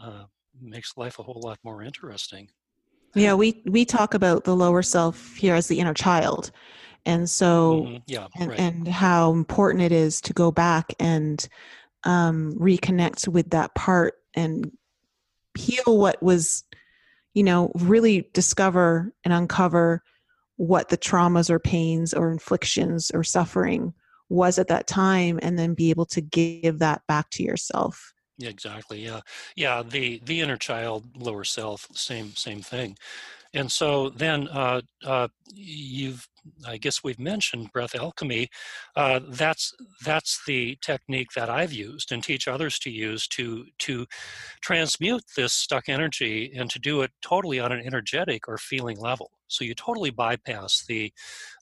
[0.00, 0.24] uh,
[0.60, 2.48] makes life a whole lot more interesting.
[3.14, 6.50] Yeah, we we talk about the lower self here as the inner child,
[7.06, 7.96] and so mm-hmm.
[8.06, 8.60] yeah, and, right.
[8.60, 11.48] and how important it is to go back and
[12.04, 14.70] um, reconnect with that part and
[15.56, 16.64] heal what was,
[17.32, 20.02] you know, really discover and uncover
[20.56, 23.94] what the traumas or pains or inflictions or suffering
[24.28, 29.04] was at that time, and then be able to give that back to yourself exactly.
[29.04, 29.20] Yeah,
[29.56, 29.82] yeah.
[29.82, 32.96] The the inner child, lower self, same same thing.
[33.54, 36.28] And so then uh, uh, you've,
[36.66, 38.48] I guess we've mentioned breath alchemy.
[38.94, 44.06] Uh, that's that's the technique that I've used and teach others to use to to
[44.60, 49.30] transmute this stuck energy and to do it totally on an energetic or feeling level.
[49.48, 51.12] So you totally bypass the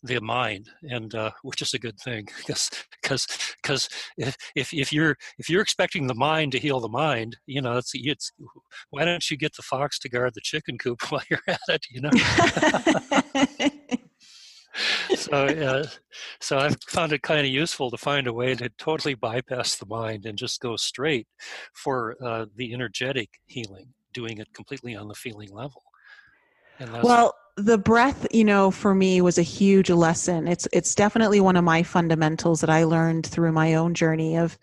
[0.03, 2.71] the mind, and uh, which is a good thing because
[3.03, 3.27] because
[3.63, 7.77] because if, if you're if you're expecting the mind to heal the mind, you know
[7.77, 8.33] it's it's
[8.91, 11.87] why don't you get the fox to guard the chicken coop while you're at it?
[11.91, 12.11] You know.
[15.17, 15.87] so uh,
[16.41, 19.87] so I've found it kind of useful to find a way to totally bypass the
[19.87, 21.27] mind and just go straight
[21.75, 25.83] for uh, the energetic healing, doing it completely on the feeling level.
[27.03, 30.49] well, the breath you know for me was a huge lesson.
[30.49, 34.59] It's it's definitely one of my fundamentals that i learned through my own journey of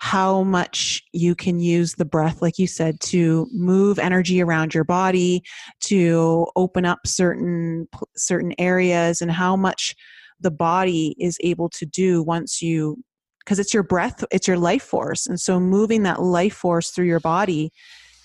[0.00, 4.84] how much you can use the breath like you said to move energy around your
[4.84, 5.42] body
[5.80, 9.94] to open up certain certain areas and how much
[10.40, 13.02] the body is able to do once you
[13.38, 15.26] because it's your breath it's your life force.
[15.26, 17.72] And so moving that life force through your body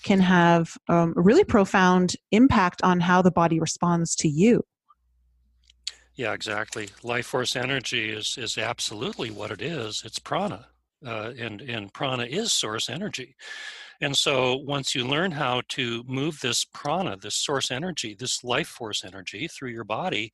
[0.02, 4.62] can have um, a really profound impact on how the body responds to you.
[6.14, 6.90] Yeah, exactly.
[7.02, 10.02] Life force energy is is absolutely what it is.
[10.04, 10.66] It's prana,
[11.06, 13.36] uh, and and prana is source energy.
[14.02, 18.68] And so once you learn how to move this prana, this source energy, this life
[18.68, 20.32] force energy through your body,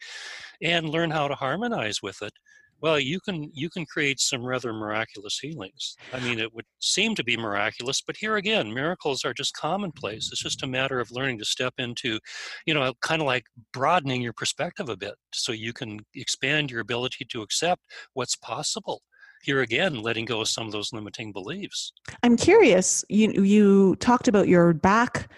[0.63, 2.33] and learn how to harmonize with it,
[2.81, 5.97] well you can you can create some rather miraculous healings.
[6.13, 10.31] I mean it would seem to be miraculous but here again miracles are just commonplace.
[10.33, 12.19] It's just a matter of learning to step into
[12.67, 16.81] you know kind of like broadening your perspective a bit so you can expand your
[16.81, 17.83] ability to accept
[18.15, 19.03] what's possible.
[19.43, 21.93] Here again letting go of some of those limiting beliefs.
[22.23, 25.29] I'm curious you you talked about your back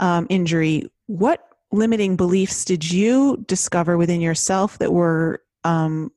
[0.00, 0.90] um, injury.
[1.06, 1.40] What
[1.70, 6.10] limiting beliefs did you discover within yourself that were um,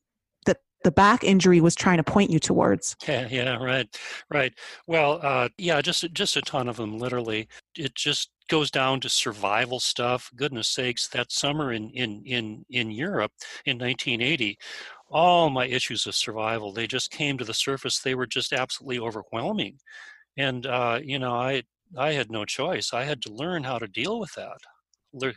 [0.86, 2.96] the back injury was trying to point you towards.
[3.08, 3.88] Yeah, yeah, right,
[4.30, 4.54] right.
[4.88, 7.00] Well, uh, yeah, just just a ton of them.
[7.00, 10.30] Literally, it just goes down to survival stuff.
[10.36, 13.32] Goodness sakes, that summer in in in in Europe
[13.66, 14.58] in 1980,
[15.10, 18.00] all my issues of survival they just came to the surface.
[18.00, 19.80] They were just absolutely overwhelming,
[20.38, 21.64] and uh, you know, I
[21.98, 22.94] I had no choice.
[22.94, 24.60] I had to learn how to deal with that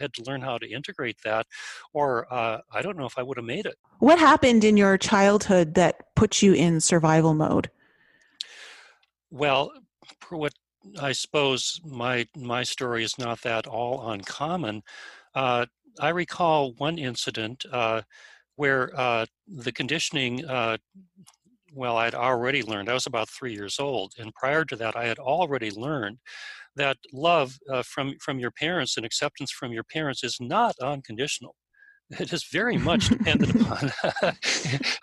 [0.01, 1.47] had to learn how to integrate that,
[1.93, 3.77] or uh, I don't know if I would have made it.
[3.99, 7.71] What happened in your childhood that put you in survival mode?
[9.31, 9.73] Well,
[10.31, 10.55] what
[11.01, 14.83] I suppose my my story is not that all uncommon.
[15.35, 15.67] Uh,
[16.01, 18.03] I recall one incident uh,
[18.57, 20.45] where uh, the conditioning.
[21.79, 22.89] Well, I'd already learned.
[22.89, 26.19] I was about three years old, and prior to that, I had already learned
[26.77, 31.55] that love uh, from from your parents and acceptance from your parents is not unconditional
[32.19, 33.93] it is very much dependent upon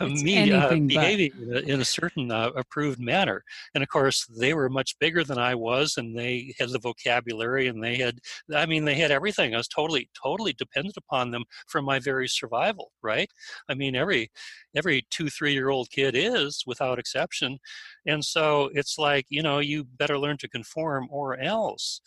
[0.23, 3.43] me uh, behaving in a, in a, certain uh, approved manner.
[3.75, 7.67] And of course, they were much bigger than I was, and they had the vocabulary,
[7.67, 8.19] and they had,
[8.53, 9.53] I mean, they had everything.
[9.53, 13.29] I was totally, totally dependent upon them for my very survival, right?
[13.69, 14.31] I mean, every
[14.75, 17.59] every two, three year old kid is, without exception.
[18.07, 22.01] And so it's like, you know, you better learn to conform or else.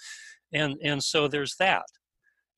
[0.53, 1.85] And and so there's that.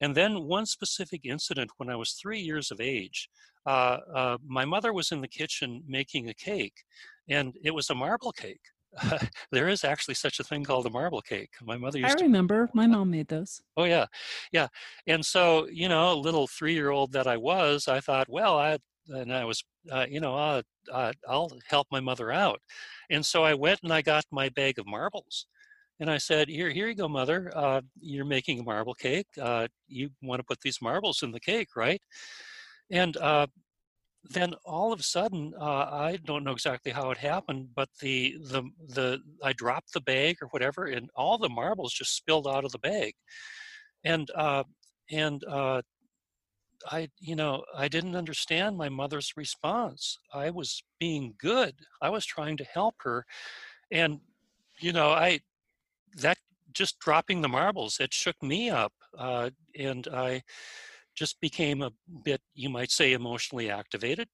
[0.00, 3.28] And then one specific incident when I was three years of age,
[3.66, 6.84] uh, uh, my mother was in the kitchen making a cake,
[7.28, 8.62] and it was a marble cake.
[9.52, 11.50] there is actually such a thing called a marble cake.
[11.62, 12.18] My mother used.
[12.18, 12.66] I remember.
[12.66, 13.60] To, my mom made those.
[13.76, 14.06] Oh yeah,
[14.52, 14.68] yeah.
[15.06, 18.78] And so you know, little three-year-old that I was, I thought, well, I
[19.08, 22.60] and I was, uh, you know, uh, uh, I'll help my mother out.
[23.10, 25.46] And so I went and I got my bag of marbles
[26.00, 27.52] and I said, "Here, here you go, mother.
[27.54, 29.28] Uh, you're making a marble cake.
[29.40, 32.02] Uh, you want to put these marbles in the cake, right?"
[32.90, 33.46] And uh,
[34.24, 38.36] then all of a sudden, uh, I don't know exactly how it happened, but the
[38.40, 42.64] the the I dropped the bag or whatever, and all the marbles just spilled out
[42.64, 43.14] of the bag,
[44.04, 44.64] and uh,
[45.10, 45.82] and uh,
[46.90, 50.18] I, you know, I didn't understand my mother's response.
[50.32, 51.74] I was being good.
[52.00, 53.24] I was trying to help her,
[53.90, 54.20] and
[54.80, 55.40] you know, I
[56.18, 56.38] that
[56.72, 58.92] just dropping the marbles, it shook me up.
[59.18, 60.42] Uh, and I
[61.14, 61.92] just became a
[62.24, 64.28] bit, you might say, emotionally activated.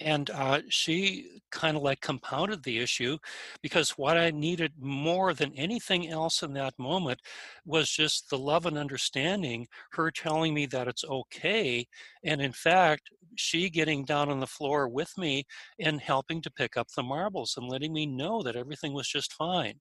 [0.00, 3.16] And uh, she kind of like compounded the issue
[3.62, 7.20] because what I needed more than anything else in that moment
[7.64, 11.86] was just the love and understanding, her telling me that it's okay.
[12.24, 15.44] And in fact, she getting down on the floor with me
[15.78, 19.32] and helping to pick up the marbles and letting me know that everything was just
[19.32, 19.80] fine.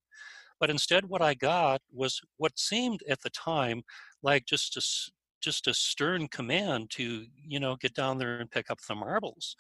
[0.60, 3.84] But instead, what I got was what seemed at the time
[4.24, 8.72] like just a just a stern command to you know get down there and pick
[8.72, 9.56] up the marbles,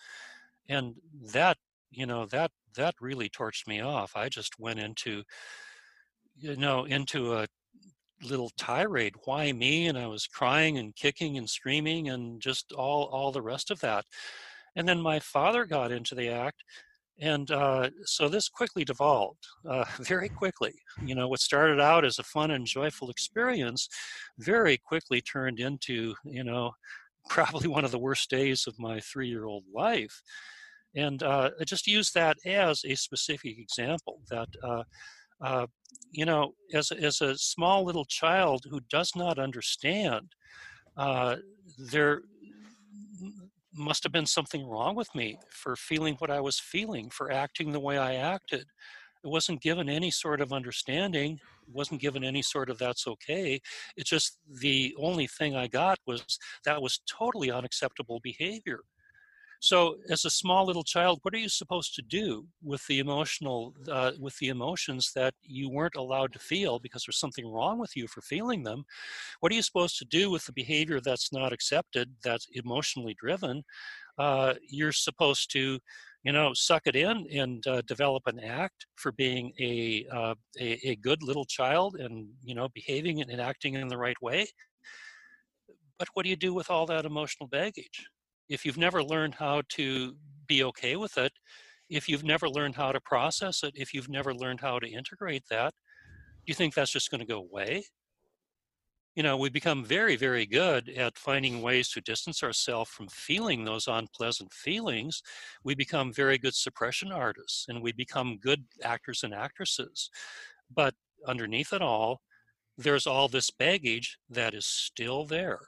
[0.70, 0.96] and
[1.34, 1.58] that
[1.92, 4.14] you know that that really torched me off.
[4.16, 5.24] I just went into
[6.38, 7.48] you know into a
[8.24, 9.88] little tirade why me?
[9.88, 13.80] and i was crying and kicking and screaming and just all all the rest of
[13.82, 14.06] that.
[14.78, 16.64] And then my father got into the act
[17.20, 20.74] and uh, so this quickly devolved uh, very quickly.
[21.04, 23.88] You know, what started out as a fun and joyful experience
[24.40, 26.72] very quickly turned into, you know,
[27.30, 30.22] probably one of the worst days of my three year old life.
[30.96, 34.84] And uh, I just use that as a specific example that, uh,
[35.42, 35.68] uh,
[36.12, 40.32] you know, as, as a small little child who does not understand,
[40.96, 41.38] uh,
[41.92, 42.22] there
[43.76, 47.72] must have been something wrong with me for feeling what I was feeling, for acting
[47.72, 48.66] the way I acted.
[49.24, 51.40] It wasn't given any sort of understanding,
[51.72, 53.60] wasn't given any sort of that's okay.
[53.98, 56.24] It's just the only thing I got was
[56.64, 58.82] that was totally unacceptable behavior.
[59.66, 63.74] So, as a small little child, what are you supposed to do with the emotional,
[63.92, 67.96] uh, with the emotions that you weren't allowed to feel because there's something wrong with
[67.98, 68.86] you for feeling them?
[69.40, 73.64] What are you supposed to do with the behavior that's not accepted, that's emotionally driven?
[74.20, 75.80] Uh, you're supposed to,
[76.24, 80.90] you know, suck it in and uh, develop an act for being a, uh, a,
[80.90, 84.46] a good little child and you know behaving and acting in the right way.
[85.98, 88.06] But what do you do with all that emotional baggage?
[88.50, 90.16] If you've never learned how to
[90.48, 91.34] be okay with it,
[91.90, 95.44] if you've never learned how to process it, if you've never learned how to integrate
[95.50, 95.74] that,
[96.46, 97.84] do you think that's just going to go away?
[99.16, 103.64] You know, we become very, very good at finding ways to distance ourselves from feeling
[103.64, 105.22] those unpleasant feelings.
[105.64, 110.10] We become very good suppression artists and we become good actors and actresses.
[110.74, 112.20] But underneath it all,
[112.78, 115.60] there's all this baggage that is still there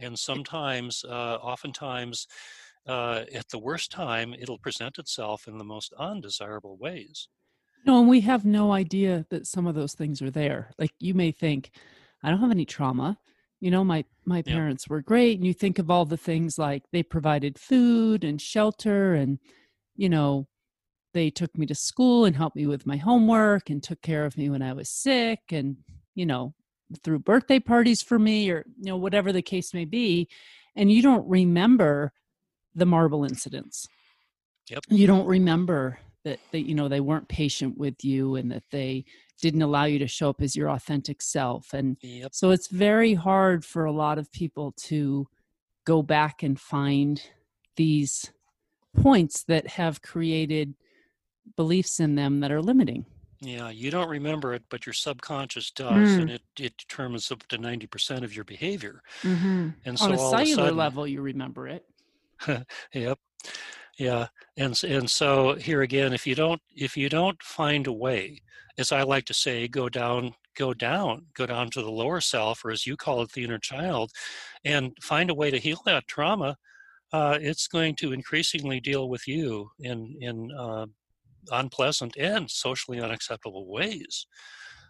[0.00, 2.26] and sometimes uh, oftentimes
[2.86, 7.28] uh, at the worst time, it'll present itself in the most undesirable ways.
[7.86, 10.72] No, and we have no idea that some of those things are there.
[10.78, 11.70] Like you may think,
[12.22, 13.18] I don't have any trauma.
[13.60, 14.52] You know, my my Yeah.
[14.52, 18.40] parents were great, and you think of all the things like they provided food and
[18.40, 19.38] shelter, and
[19.96, 20.48] you know,
[21.14, 24.36] they took me to school and helped me with my homework and took care of
[24.38, 25.78] me when I was sick, and
[26.14, 26.54] you know,
[27.02, 30.28] threw birthday parties for me, or you know, whatever the case may be,
[30.76, 32.12] and you don't remember
[32.74, 33.88] the marble incidents
[34.68, 34.84] Yep.
[34.88, 39.04] you don't remember that that you know they weren't patient with you and that they
[39.40, 42.32] didn't allow you to show up as your authentic self and Yep.
[42.32, 45.26] so it's very hard for a lot of people to
[45.84, 47.22] go back and find
[47.76, 48.30] these
[49.00, 50.74] points that have created
[51.56, 53.04] beliefs in them that are limiting
[53.42, 56.20] Yeah, you don't remember it, but your subconscious does, Mm.
[56.20, 59.02] and it, it determines up to 90% of your behavior.
[59.22, 59.70] Mm-hmm.
[59.86, 61.84] And so on a all of a cellular sudden, level you remember it
[62.94, 63.18] Yep.
[63.98, 64.26] Yeah.
[64.56, 68.42] And and so here again, if you don't if you don't find a way,
[68.78, 72.64] as I like to say, go down, go down, go down to the lower self,
[72.64, 74.10] or as you call it, the inner child,
[74.64, 76.56] and find a way to heal that trauma,
[77.12, 80.86] uh, it's going to increasingly deal with you in in uh,
[81.50, 84.26] unpleasant and socially unacceptable ways.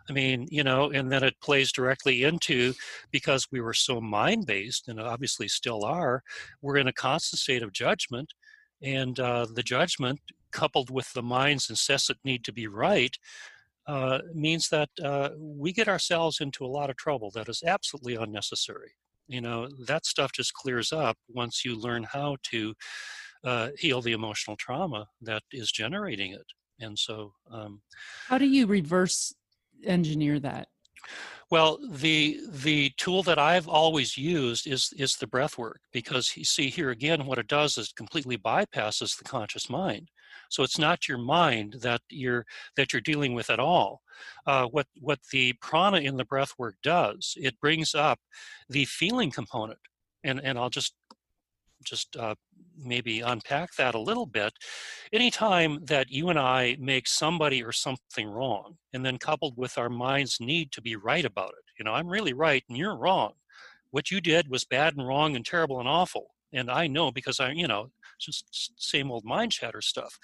[0.08, 2.74] I mean, you know, and then it plays directly into
[3.10, 6.22] because we were so mind based and obviously still are,
[6.62, 8.32] we're in a constant state of judgment.
[8.82, 10.20] And uh, the judgment,
[10.52, 13.16] coupled with the mind's incessant need to be right,
[13.86, 18.16] uh, means that uh, we get ourselves into a lot of trouble that is absolutely
[18.16, 18.92] unnecessary.
[19.28, 22.74] You know, that stuff just clears up once you learn how to
[23.44, 26.46] uh, heal the emotional trauma that is generating it.
[26.80, 27.82] And so, um,
[28.28, 29.34] how do you reverse
[29.84, 30.68] engineer that
[31.50, 36.44] Well, the the tool that I've always used is is the breath work because you
[36.44, 40.10] see here again what it does is completely bypasses the conscious mind.
[40.48, 42.44] So it's not your mind that you're
[42.76, 44.02] that you're dealing with at all.
[44.46, 48.18] Uh, what what the prana in the breath work does, it brings up
[48.68, 49.80] the feeling component,
[50.24, 50.94] and and I'll just
[51.84, 52.34] just uh,
[52.82, 54.52] maybe unpack that a little bit.
[55.12, 59.88] Anytime that you and I make somebody or something wrong, and then coupled with our
[59.88, 63.32] mind's need to be right about it, you know, I'm really right and you're wrong.
[63.90, 66.28] What you did was bad and wrong and terrible and awful.
[66.52, 70.18] And I know because I, you know, just same old mind chatter stuff.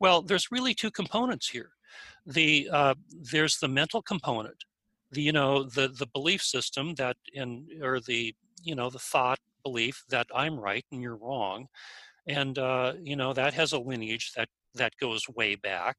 [0.00, 1.70] Well, there's really two components here.
[2.26, 2.94] The uh,
[3.32, 4.64] there's the mental component,
[5.12, 9.38] the you know the the belief system that in or the you know the thought
[9.64, 11.66] belief that I'm right and you're wrong,
[12.26, 15.96] and uh, you know that has a lineage that that goes way back.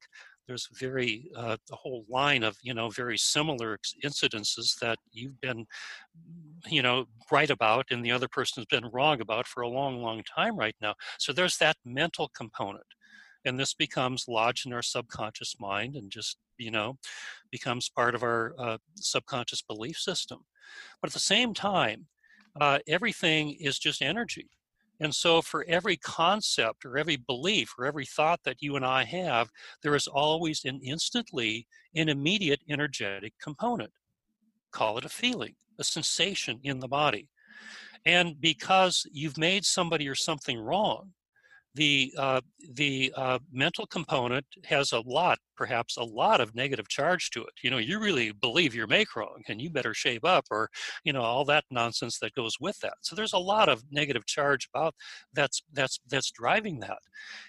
[0.47, 5.65] There's very uh, a whole line of you know very similar incidences that you've been
[6.67, 10.01] you know right about and the other person has been wrong about for a long
[10.01, 10.93] long time right now.
[11.19, 12.85] So there's that mental component,
[13.43, 16.97] and this becomes lodged in our subconscious mind and just you know
[17.51, 20.45] becomes part of our uh, subconscious belief system.
[21.01, 22.07] But at the same time,
[22.59, 24.49] uh, everything is just energy.
[25.01, 29.03] And so, for every concept or every belief or every thought that you and I
[29.03, 29.49] have,
[29.83, 33.91] there is always an instantly an immediate energetic component.
[34.71, 37.27] Call it a feeling, a sensation in the body.
[38.05, 41.11] And because you've made somebody or something wrong,
[41.75, 42.41] the uh,
[42.73, 47.53] the uh, mental component has a lot, perhaps a lot of negative charge to it.
[47.61, 50.69] You know, you really believe you're make wrong, and you better shape up, or
[51.03, 52.95] you know, all that nonsense that goes with that.
[53.01, 54.95] So there's a lot of negative charge about
[55.33, 56.99] that's that's that's driving that.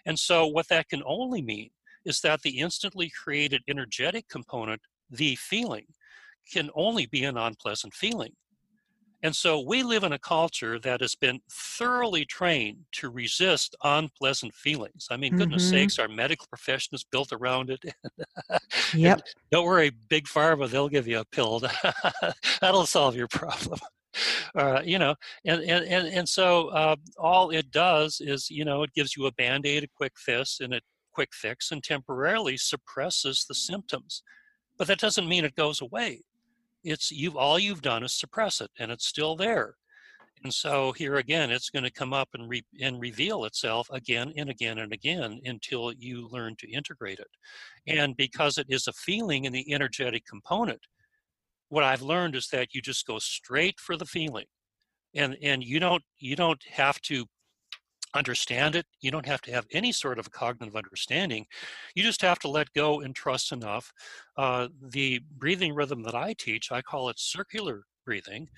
[0.04, 1.70] And so what that can only mean
[2.04, 5.86] is that the instantly created energetic component, the feeling,
[6.52, 8.32] can only be an unpleasant feeling.
[9.22, 14.54] And so we live in a culture that has been thoroughly trained to resist unpleasant
[14.54, 15.08] feelings.
[15.10, 15.70] I mean, goodness Mhm.
[15.70, 17.82] sakes, our medical profession is built around it.
[18.94, 19.22] Yep.
[19.50, 21.60] Don't worry, big pharma, they'll give you a pill.
[22.60, 23.78] That'll solve your problem.
[24.54, 25.14] Uh, you know,
[25.44, 29.26] and, and, and, and so uh, all it does is, you know, it gives you
[29.26, 30.80] a band-aid, a quick fix, and a
[31.12, 34.22] quick fix, and temporarily suppresses the symptoms.
[34.78, 36.22] But that doesn't mean it goes away.
[36.86, 39.74] It's you've all you've done is suppress it, and it's still there.
[40.44, 44.32] And so here again, it's going to come up and re- and reveal itself again
[44.36, 47.26] and again and again until you learn to integrate it.
[47.86, 50.80] And because it is a feeling in the energetic component,
[51.68, 54.46] what I've learned is that you just go straight for the feeling,
[55.14, 57.26] and and you don't you don't have to
[58.16, 58.86] understand it.
[59.00, 61.46] You don't have to have any sort of cognitive understanding.
[61.94, 63.92] You just have to let go and trust enough.
[64.36, 68.48] Uh, the breathing rhythm that I teach, I call it circular breathing,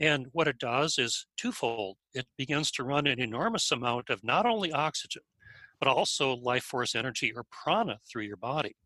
[0.00, 1.98] And what it does is twofold.
[2.14, 5.22] It begins to run an enormous amount of not only oxygen,
[5.78, 8.76] but also life force energy or prana through your body.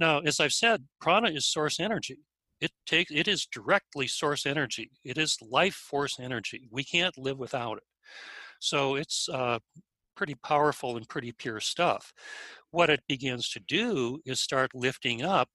[0.00, 2.18] Now, as I've said, prana is source energy.
[2.60, 4.90] It takes it is directly source energy.
[5.04, 6.68] It is life force energy.
[6.70, 7.84] We can't live without it.
[8.62, 9.58] So it's uh,
[10.16, 12.12] pretty powerful and pretty pure stuff.
[12.70, 15.48] What it begins to do is start lifting up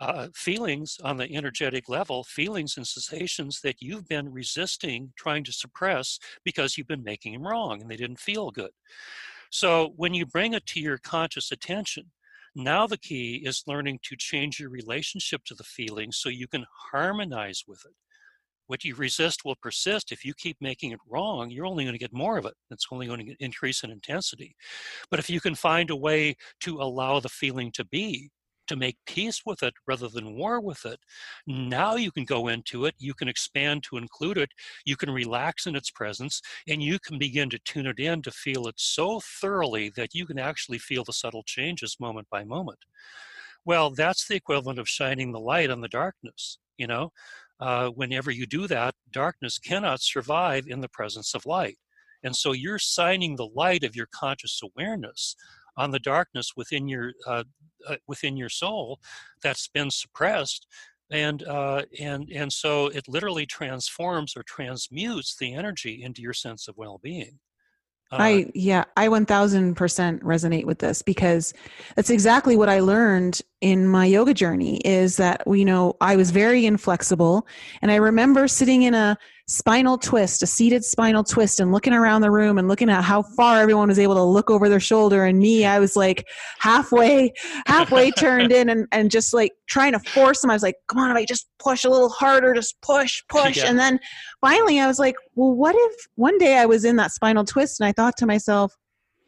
[0.00, 5.52] uh, feelings on the energetic level, feelings and sensations that you've been resisting, trying to
[5.52, 8.70] suppress because you've been making them wrong and they didn't feel good.
[9.50, 12.12] So when you bring it to your conscious attention,
[12.54, 16.64] now the key is learning to change your relationship to the feeling so you can
[16.92, 17.94] harmonize with it.
[18.68, 20.12] What you resist will persist.
[20.12, 22.54] If you keep making it wrong, you're only going to get more of it.
[22.70, 24.54] It's only going to increase in intensity.
[25.10, 28.30] But if you can find a way to allow the feeling to be,
[28.68, 31.00] to make peace with it rather than war with it.
[31.46, 34.50] Now you can go into it, you can expand to include it,
[34.84, 38.30] you can relax in its presence, and you can begin to tune it in to
[38.30, 42.80] feel it so thoroughly that you can actually feel the subtle changes moment by moment.
[43.64, 47.12] Well, that's the equivalent of shining the light on the darkness, you know?
[47.60, 51.78] Uh, whenever you do that, darkness cannot survive in the presence of light.
[52.22, 55.36] And so you're signing the light of your conscious awareness
[55.76, 57.44] on the darkness within your uh,
[57.88, 58.98] uh, within your soul
[59.42, 60.66] that's been suppressed
[61.10, 66.68] and uh, and and so it literally transforms or transmutes the energy into your sense
[66.68, 67.38] of well-being
[68.10, 69.74] uh, I yeah, I 1000%
[70.20, 71.52] resonate with this because
[71.94, 76.30] that's exactly what I learned in my yoga journey is that you know, I was
[76.30, 77.46] very inflexible
[77.82, 79.18] and I remember sitting in a
[79.48, 83.22] spinal twist, a seated spinal twist and looking around the room and looking at how
[83.22, 86.28] far everyone was able to look over their shoulder and me I was like
[86.58, 87.32] halfway
[87.66, 90.50] halfway turned in and and just like trying to force them.
[90.50, 93.56] I was like come on if I just push a little harder just push push.
[93.56, 93.70] Yeah.
[93.70, 93.98] and then
[94.42, 97.80] finally I was like well what if one day I was in that spinal twist
[97.80, 98.76] and I thought to myself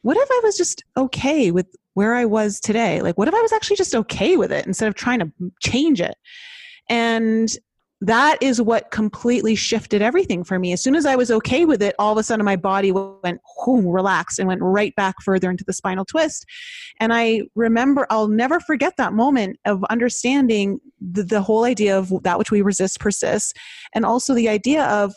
[0.03, 3.01] what if I was just okay with where I was today?
[3.01, 6.01] Like what if I was actually just okay with it instead of trying to change
[6.03, 6.16] it?
[6.91, 7.51] And
[8.03, 10.73] that is what completely shifted everything for me.
[10.73, 13.41] As soon as I was okay with it, all of a sudden my body went
[13.63, 16.47] whoom, relaxed and went right back further into the spinal twist.
[16.99, 22.11] And I remember, I'll never forget that moment of understanding the, the whole idea of
[22.23, 23.53] that which we resist persists,
[23.95, 25.15] and also the idea of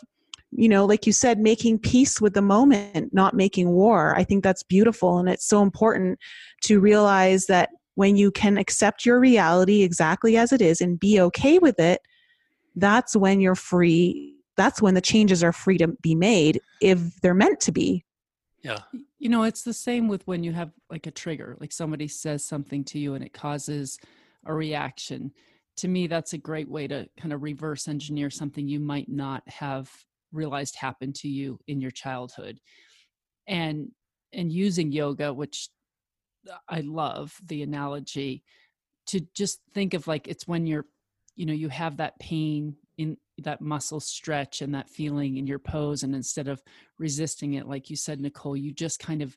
[0.56, 4.16] you know, like you said, making peace with the moment, not making war.
[4.16, 5.18] I think that's beautiful.
[5.18, 6.16] And it's so important
[6.62, 11.20] to realize that when you can accept your reality exactly as it is and be
[11.20, 12.00] okay with it,
[12.76, 17.34] that's when you're free that's when the changes are free to be made if they're
[17.34, 18.04] meant to be.
[18.62, 18.78] Yeah.
[19.18, 22.44] You know it's the same with when you have like a trigger like somebody says
[22.44, 23.98] something to you and it causes
[24.46, 25.32] a reaction.
[25.78, 29.42] To me that's a great way to kind of reverse engineer something you might not
[29.48, 29.90] have
[30.32, 32.58] realized happened to you in your childhood.
[33.46, 33.90] And
[34.32, 35.68] and using yoga which
[36.68, 38.42] i love the analogy
[39.06, 40.86] to just think of like it's when you're
[41.36, 45.58] you know you have that pain in that muscle stretch and that feeling in your
[45.58, 46.62] pose and instead of
[46.98, 49.36] resisting it like you said nicole you just kind of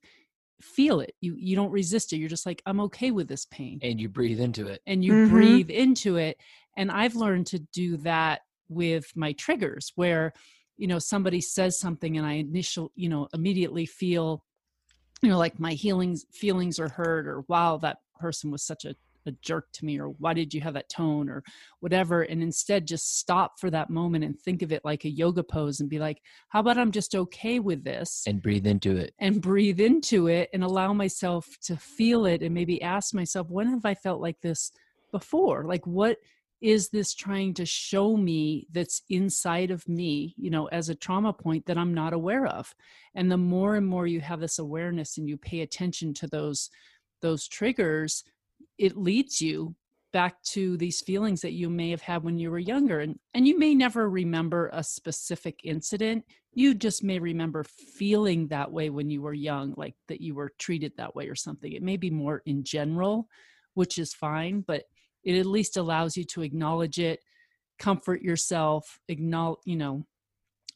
[0.61, 1.13] feel it.
[1.21, 2.17] You you don't resist it.
[2.17, 3.79] You're just like i'm okay with this pain.
[3.81, 4.81] And you breathe into it.
[4.87, 5.31] And you mm-hmm.
[5.31, 6.37] breathe into it.
[6.75, 10.33] And i've learned to do that with my triggers where
[10.77, 14.43] you know somebody says something and i initial you know immediately feel
[15.21, 18.93] you know like my healings feelings are hurt or wow that person was such a
[19.27, 21.29] a jerk to me or why did you have that tone?
[21.29, 21.43] or
[21.79, 25.43] whatever and instead just stop for that moment and think of it like a yoga
[25.43, 28.23] pose and be like how about i'm just okay with this?
[28.27, 29.13] And breathe into it.
[29.19, 33.67] And breathe into it and allow myself to feel it and maybe ask myself when
[33.69, 34.71] have i felt like this
[35.11, 35.65] before?
[35.65, 36.17] Like what
[36.59, 41.31] is this trying to show me that's inside of me you know as a trauma
[41.31, 42.73] point that i'm not aware of?
[43.15, 46.69] And the more and more you have this awareness and you pay attention to those
[47.21, 48.23] those triggers
[48.77, 49.75] it leads you
[50.13, 53.47] back to these feelings that you may have had when you were younger and and
[53.47, 56.23] you may never remember a specific incident.
[56.53, 60.53] You just may remember feeling that way when you were young like that you were
[60.57, 61.71] treated that way or something.
[61.71, 63.27] It may be more in general
[63.77, 64.85] which is fine but
[65.23, 67.19] it at least allows you to acknowledge it
[67.77, 70.03] comfort yourself acknowledge you know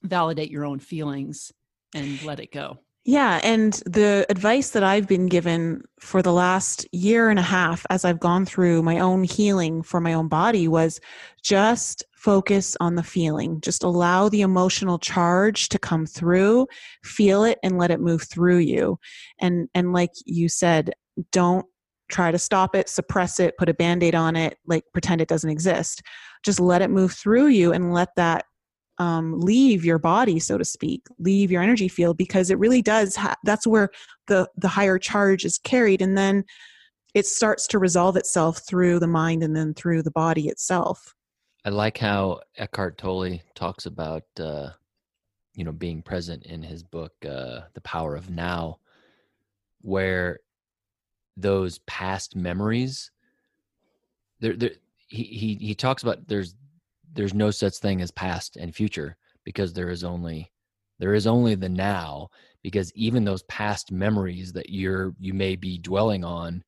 [0.03, 1.51] validate your own feelings
[1.95, 6.87] and let it go yeah, and the advice that I've been given for the last
[6.91, 10.67] year and a half as I've gone through my own healing for my own body
[10.67, 10.99] was
[11.41, 13.59] just focus on the feeling.
[13.61, 16.67] Just allow the emotional charge to come through,
[17.03, 18.99] feel it and let it move through you.
[19.39, 20.93] And and like you said,
[21.31, 21.65] don't
[22.11, 25.49] try to stop it, suppress it, put a band-aid on it, like pretend it doesn't
[25.49, 26.03] exist.
[26.43, 28.45] Just let it move through you and let that
[28.97, 33.15] um, leave your body so to speak leave your energy field because it really does
[33.15, 33.89] ha- that's where
[34.27, 36.43] the the higher charge is carried and then
[37.13, 41.13] it starts to resolve itself through the mind and then through the body itself.
[41.65, 44.69] I like how Eckhart Tolle talks about, uh,
[45.53, 48.79] you know, being present in his book, uh, The Power of Now,
[49.81, 50.39] where
[51.37, 53.11] those past memories,
[54.39, 54.71] there, there,
[55.07, 56.55] he, he, he talks about there's,
[57.13, 60.51] there's no such thing as past and future because there is only,
[60.99, 62.29] there is only the now
[62.63, 66.63] because even those past memories that you're, you may be dwelling on,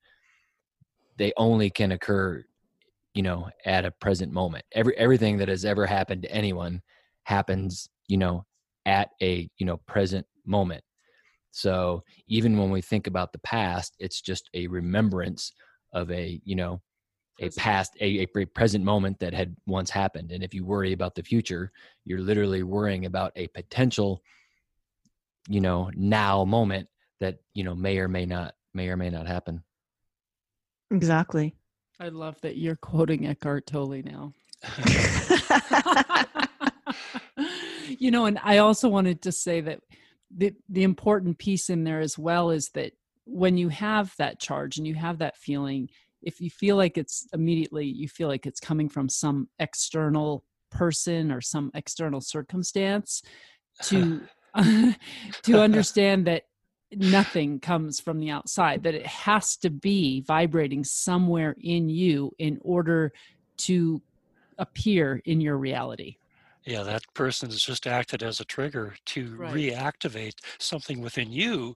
[1.17, 2.43] they only can occur
[3.13, 4.65] you know at a present moment.
[4.71, 6.81] Every everything that has ever happened to anyone
[7.23, 8.45] happens you know
[8.85, 10.83] at a you know present moment.
[11.51, 15.53] So even when we think about the past it's just a remembrance
[15.93, 16.81] of a you know
[17.39, 20.31] a past a, a present moment that had once happened.
[20.31, 21.71] And if you worry about the future
[22.05, 24.21] you're literally worrying about a potential
[25.49, 26.87] you know now moment
[27.19, 29.63] that you know may or may not may or may not happen.
[30.91, 31.55] Exactly.
[31.99, 34.33] I love that you're quoting Eckhart Tolle now.
[37.87, 39.79] you know, and I also wanted to say that
[40.35, 42.93] the the important piece in there as well is that
[43.25, 45.89] when you have that charge and you have that feeling,
[46.23, 51.31] if you feel like it's immediately you feel like it's coming from some external person
[51.31, 53.21] or some external circumstance
[53.81, 54.21] to
[55.43, 56.43] to understand that
[56.95, 62.59] nothing comes from the outside that it has to be vibrating somewhere in you in
[62.61, 63.11] order
[63.57, 64.01] to
[64.59, 66.17] appear in your reality
[66.65, 69.55] yeah that person has just acted as a trigger to Right.
[69.55, 71.75] reactivate something within you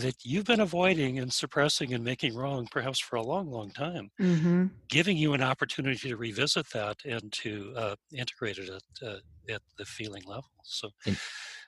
[0.00, 4.10] that you've been avoiding and suppressing and making wrong perhaps for a long long time
[4.20, 4.66] mm-hmm.
[4.88, 9.16] giving you an opportunity to revisit that and to uh, integrate it at, uh,
[9.48, 10.90] at the feeling level so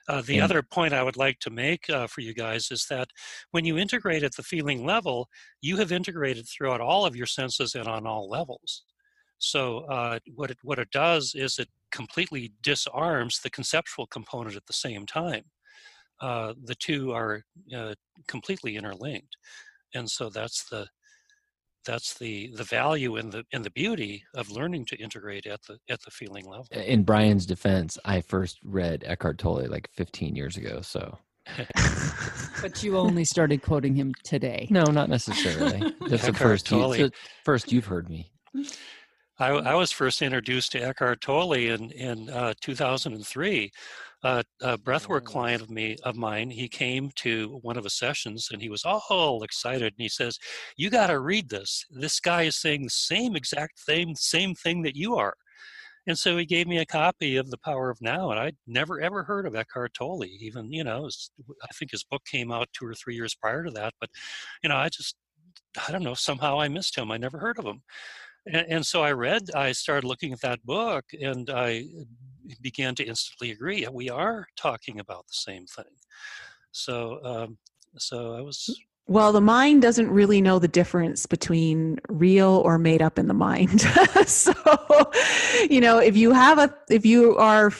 [0.09, 2.87] uh, the and- other point I would like to make uh, for you guys is
[2.89, 3.09] that
[3.51, 5.29] when you integrate at the feeling level,
[5.61, 8.83] you have integrated throughout all of your senses and on all levels.
[9.37, 14.65] So uh, what it what it does is it completely disarms the conceptual component at
[14.65, 15.45] the same time.
[16.21, 17.43] Uh, the two are
[17.75, 17.93] uh,
[18.27, 19.35] completely interlinked,
[19.93, 20.87] and so that's the
[21.85, 25.77] that's the the value and the and the beauty of learning to integrate at the
[25.89, 26.67] at the feeling level.
[26.71, 31.17] in brian's defense i first read eckhart tolle like 15 years ago so.
[32.61, 34.67] But you only started quoting him today.
[34.69, 35.93] No not necessarily.
[36.07, 37.11] That's the first You, the
[37.43, 38.31] first you've heard me.
[39.39, 43.71] I, I was first introduced to Eckhart Tolle in in uh, 2003.
[44.21, 48.49] Uh, a breathwork client of me of mine, he came to one of the sessions
[48.51, 50.37] and he was all excited and he says,
[50.75, 51.85] "You got to read this.
[51.89, 55.35] This guy is saying the same exact same same thing that you are."
[56.07, 58.99] And so he gave me a copy of The Power of Now, and I'd never
[58.99, 60.25] ever heard of Eckhart Tolle.
[60.25, 61.31] Even you know, was-
[61.63, 64.09] I think his book came out two or three years prior to that, but
[64.63, 65.15] you know, I just
[65.87, 67.11] I don't know somehow I missed him.
[67.11, 67.83] I never heard of him
[68.47, 71.85] and, and so I read, I started looking at that book, and I
[72.61, 73.87] began to instantly agree.
[73.91, 75.85] We are talking about the same thing.
[76.71, 77.57] So, um,
[77.97, 78.69] so I was
[79.07, 83.33] Well, the mind doesn't really know the difference between real or made up in the
[83.33, 83.81] mind.
[84.27, 84.53] so,
[85.69, 87.71] you know, if you have a, if you are,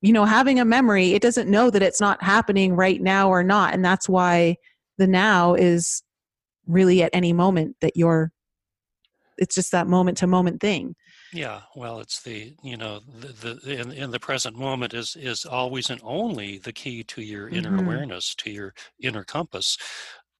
[0.00, 3.44] you know, having a memory, it doesn't know that it's not happening right now or
[3.44, 3.74] not.
[3.74, 4.56] And that's why
[4.98, 6.02] the now is
[6.66, 8.32] really at any moment that you're,
[9.38, 10.96] it's just that moment to moment thing.
[11.32, 13.28] Yeah, well, it's the you know the,
[13.58, 17.48] the in, in the present moment is is always and only the key to your
[17.48, 17.78] inner Mhm.
[17.78, 19.76] awareness, to your inner compass,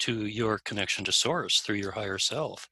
[0.01, 2.69] to your connection to source through your higher self.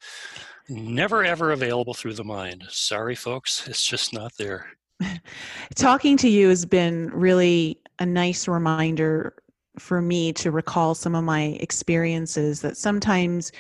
[0.69, 2.67] Never ever available through the mind.
[2.71, 4.73] Sorry, folks, it's just not there.
[5.75, 9.35] talking to you has been really a nice reminder
[9.79, 13.53] for me to recall some of my experiences that sometimes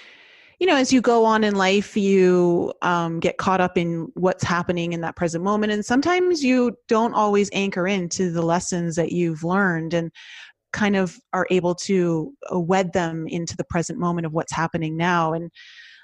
[0.60, 4.44] you know as you go on in life you um, get caught up in what's
[4.44, 9.10] happening in that present moment and sometimes you don't always anchor into the lessons that
[9.10, 10.12] you've learned and
[10.72, 14.96] kind of are able to uh, wed them into the present moment of what's happening
[14.96, 15.50] now and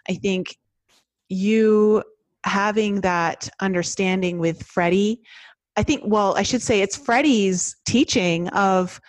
[0.09, 0.57] i think
[1.29, 2.03] you
[2.45, 5.21] having that understanding with freddy
[5.77, 9.01] I think, well, I should say it's Freddy's teaching of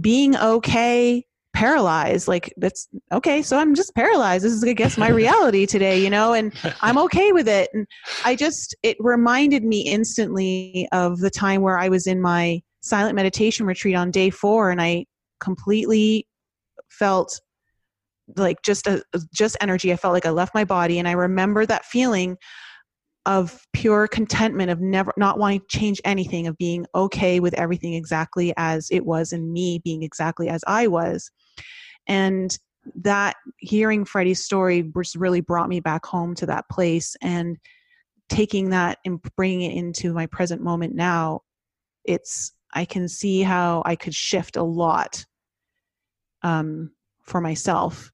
[0.00, 1.24] being okay
[1.58, 2.28] paralyzed.
[2.28, 3.42] Like, that's okay.
[3.42, 4.44] So I'm just paralyzed.
[4.44, 6.52] This is, I guess, my reality today, you know, and
[6.82, 7.68] I'm okay with it.
[7.74, 7.84] And
[8.24, 13.16] I just, it reminded me instantly of the time where I was in my silent
[13.16, 15.06] meditation retreat on day four and I
[15.40, 16.28] completely
[16.90, 17.40] felt
[18.36, 19.02] like just a
[19.32, 22.36] just energy i felt like i left my body and i remember that feeling
[23.24, 27.94] of pure contentment of never not wanting to change anything of being okay with everything
[27.94, 31.30] exactly as it was and me being exactly as i was
[32.06, 32.58] and
[32.94, 37.58] that hearing freddy's story just really brought me back home to that place and
[38.28, 41.40] taking that and bringing it into my present moment now
[42.04, 45.24] it's i can see how i could shift a lot
[46.42, 46.92] um,
[47.24, 48.12] for myself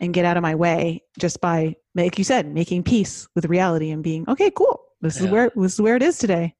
[0.00, 3.90] and get out of my way just by like you said making peace with reality
[3.90, 5.26] and being okay cool this yeah.
[5.26, 6.54] is where this is where it is today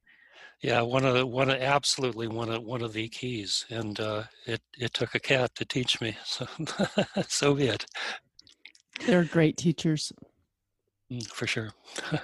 [0.61, 4.23] yeah one of the one of absolutely one of one of the keys and uh,
[4.45, 6.47] it it took a cat to teach me so
[7.27, 7.85] so be it.
[9.05, 10.11] They're great teachers.
[11.11, 11.71] Mm, for sure.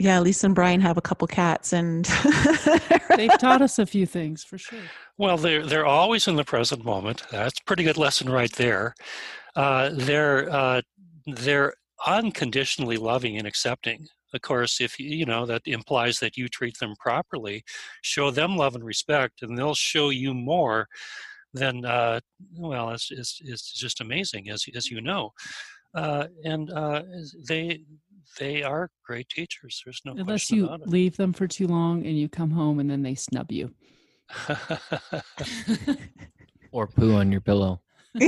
[0.00, 2.04] Yeah lisa and brian have a couple cats and
[3.16, 4.80] they've taught us a few things for sure.
[5.18, 7.22] Well they're they're always in the present moment.
[7.30, 8.96] That's a pretty good lesson right there.
[9.54, 10.82] Uh, they're uh,
[11.26, 11.74] they're
[12.06, 16.78] unconditionally loving and accepting of course if you you know that implies that you treat
[16.78, 17.62] them properly
[18.02, 20.88] show them love and respect and they'll show you more
[21.52, 22.20] than uh,
[22.56, 25.32] well it's, it's, it's just amazing as, as you know.
[25.94, 27.02] Uh, and uh,
[27.46, 27.80] they
[28.40, 32.28] they are great teachers there's no unless you leave them for too long and you
[32.28, 33.72] come home and then they snub you.
[36.72, 37.80] Or poo on your pillow.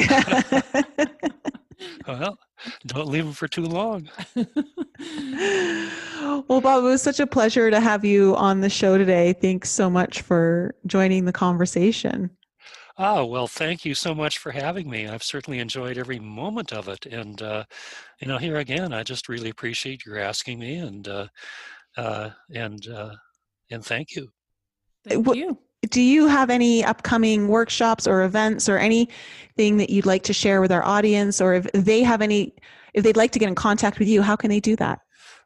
[2.06, 2.38] Well,
[2.86, 4.08] don't leave them for too long.
[6.48, 9.32] well, Bob, it was such a pleasure to have you on the show today.
[9.32, 12.30] Thanks so much for joining the conversation.
[12.98, 15.06] Oh, well, thank you so much for having me.
[15.06, 17.04] I've certainly enjoyed every moment of it.
[17.04, 17.64] And, uh,
[18.20, 21.26] you know, here again, I just really appreciate your asking me and, uh,
[21.98, 23.14] uh, and, uh,
[23.70, 24.28] and thank you.
[25.04, 25.58] Thank you
[25.90, 30.60] do you have any upcoming workshops or events or anything that you'd like to share
[30.60, 31.40] with our audience?
[31.40, 32.54] Or if they have any
[32.94, 35.00] if they'd like to get in contact with you how can they do that?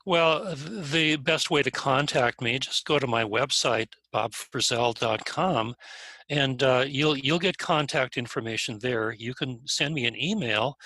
[0.07, 5.74] Well the best way to contact me just go to my website bobfrissell.com
[6.28, 9.12] and uh, you'll you'll get contact information there.
[9.12, 10.76] You can send me an email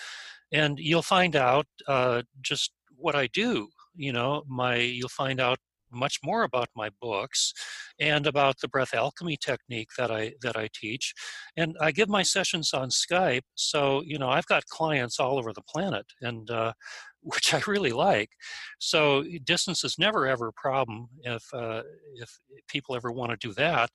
[0.53, 4.43] and you'll find out uh, just what i do you know?
[4.49, 5.59] My you'll find out
[5.95, 7.53] much more about my books
[7.99, 11.15] and about the breath alchemy technique that I that I teach.
[11.57, 15.53] And I give my sessions on Skype, so you know I've got clients all over
[15.53, 16.73] the planet, and uh,
[17.23, 18.31] which I really like.
[18.79, 21.83] So distance is never ever a problem if uh,
[22.17, 22.39] if
[22.69, 23.91] people ever want to do that.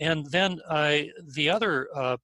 [0.00, 2.16] And then I the other uh,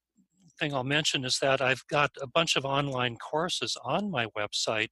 [0.58, 4.88] thing I'll mention is that I've got a bunch of online courses on my website.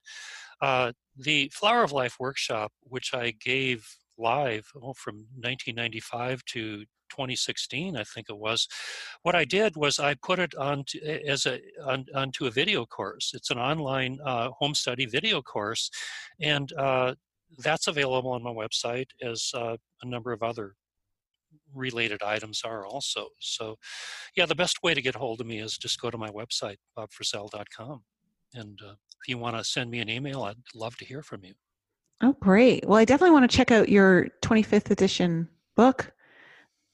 [0.61, 3.87] Uh, the Flower of Life workshop, which I gave
[4.19, 8.67] live oh, from 1995 to 2016 i think it was.
[9.23, 12.85] What i did was i put it on to, as a on, onto a video
[12.85, 13.33] course.
[13.35, 15.91] It's an online uh, home study video course
[16.41, 17.15] and uh,
[17.59, 20.75] that's available on my website as uh, a number of other
[21.75, 23.29] related items are also.
[23.41, 23.77] So
[24.37, 26.77] yeah the best way to get hold of me is just go to my website
[26.97, 28.03] bobfrissell.com
[28.55, 31.45] and uh, if you want to send me an email i'd love to hear from
[31.45, 31.55] you
[32.23, 32.87] Oh, great.
[32.87, 36.13] Well, I definitely want to check out your 25th edition book.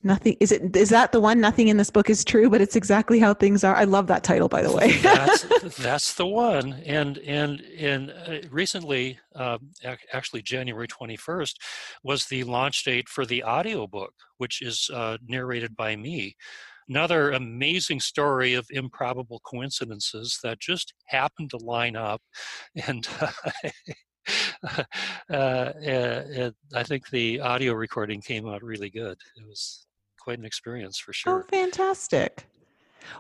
[0.05, 2.75] Nothing is it is that the one nothing in this book is true but it's
[2.75, 3.77] exactly how things are.
[3.77, 4.97] I love that title by the way.
[4.99, 5.43] that's
[5.77, 9.59] that's the one and and and uh, recently uh,
[10.13, 11.55] actually January 21st
[12.03, 16.35] was the launch date for the audiobook which is uh, narrated by me
[16.89, 22.21] another amazing story of improbable coincidences that just happened to line up
[22.89, 23.71] and uh, uh,
[25.31, 29.17] Uh, and I think the audio recording came out really good.
[29.37, 29.87] It was
[30.21, 31.45] quite an experience for oh, sure.
[31.45, 32.45] Oh, fantastic.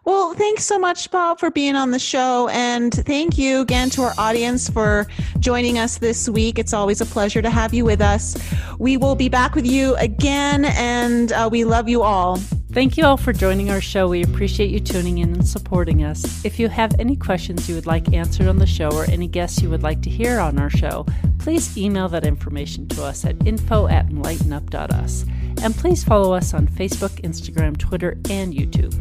[0.04, 2.48] Well, thanks so much, Bob, for being on the show.
[2.48, 5.06] And thank you again to our audience for
[5.38, 6.58] joining us this week.
[6.58, 8.36] It's always a pleasure to have you with us.
[8.78, 12.38] We will be back with you again, and uh, we love you all.
[12.72, 14.08] Thank you all for joining our show.
[14.08, 16.42] We appreciate you tuning in and supporting us.
[16.42, 19.60] If you have any questions you would like answered on the show or any guests
[19.60, 21.04] you would like to hear on our show,
[21.38, 25.26] please email that information to us at info at enlightenup.us.
[25.60, 28.94] And please follow us on Facebook, Instagram, Twitter, and YouTube.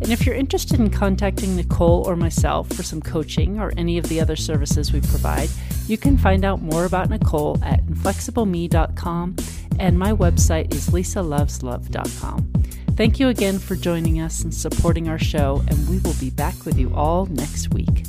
[0.00, 4.08] And if you're interested in contacting Nicole or myself for some coaching or any of
[4.08, 5.50] the other services we provide,
[5.86, 9.36] you can find out more about Nicole at inflexibleme.com
[9.78, 12.52] and my website is lisaloveslove.com.
[12.96, 16.64] Thank you again for joining us and supporting our show, and we will be back
[16.64, 18.04] with you all next week.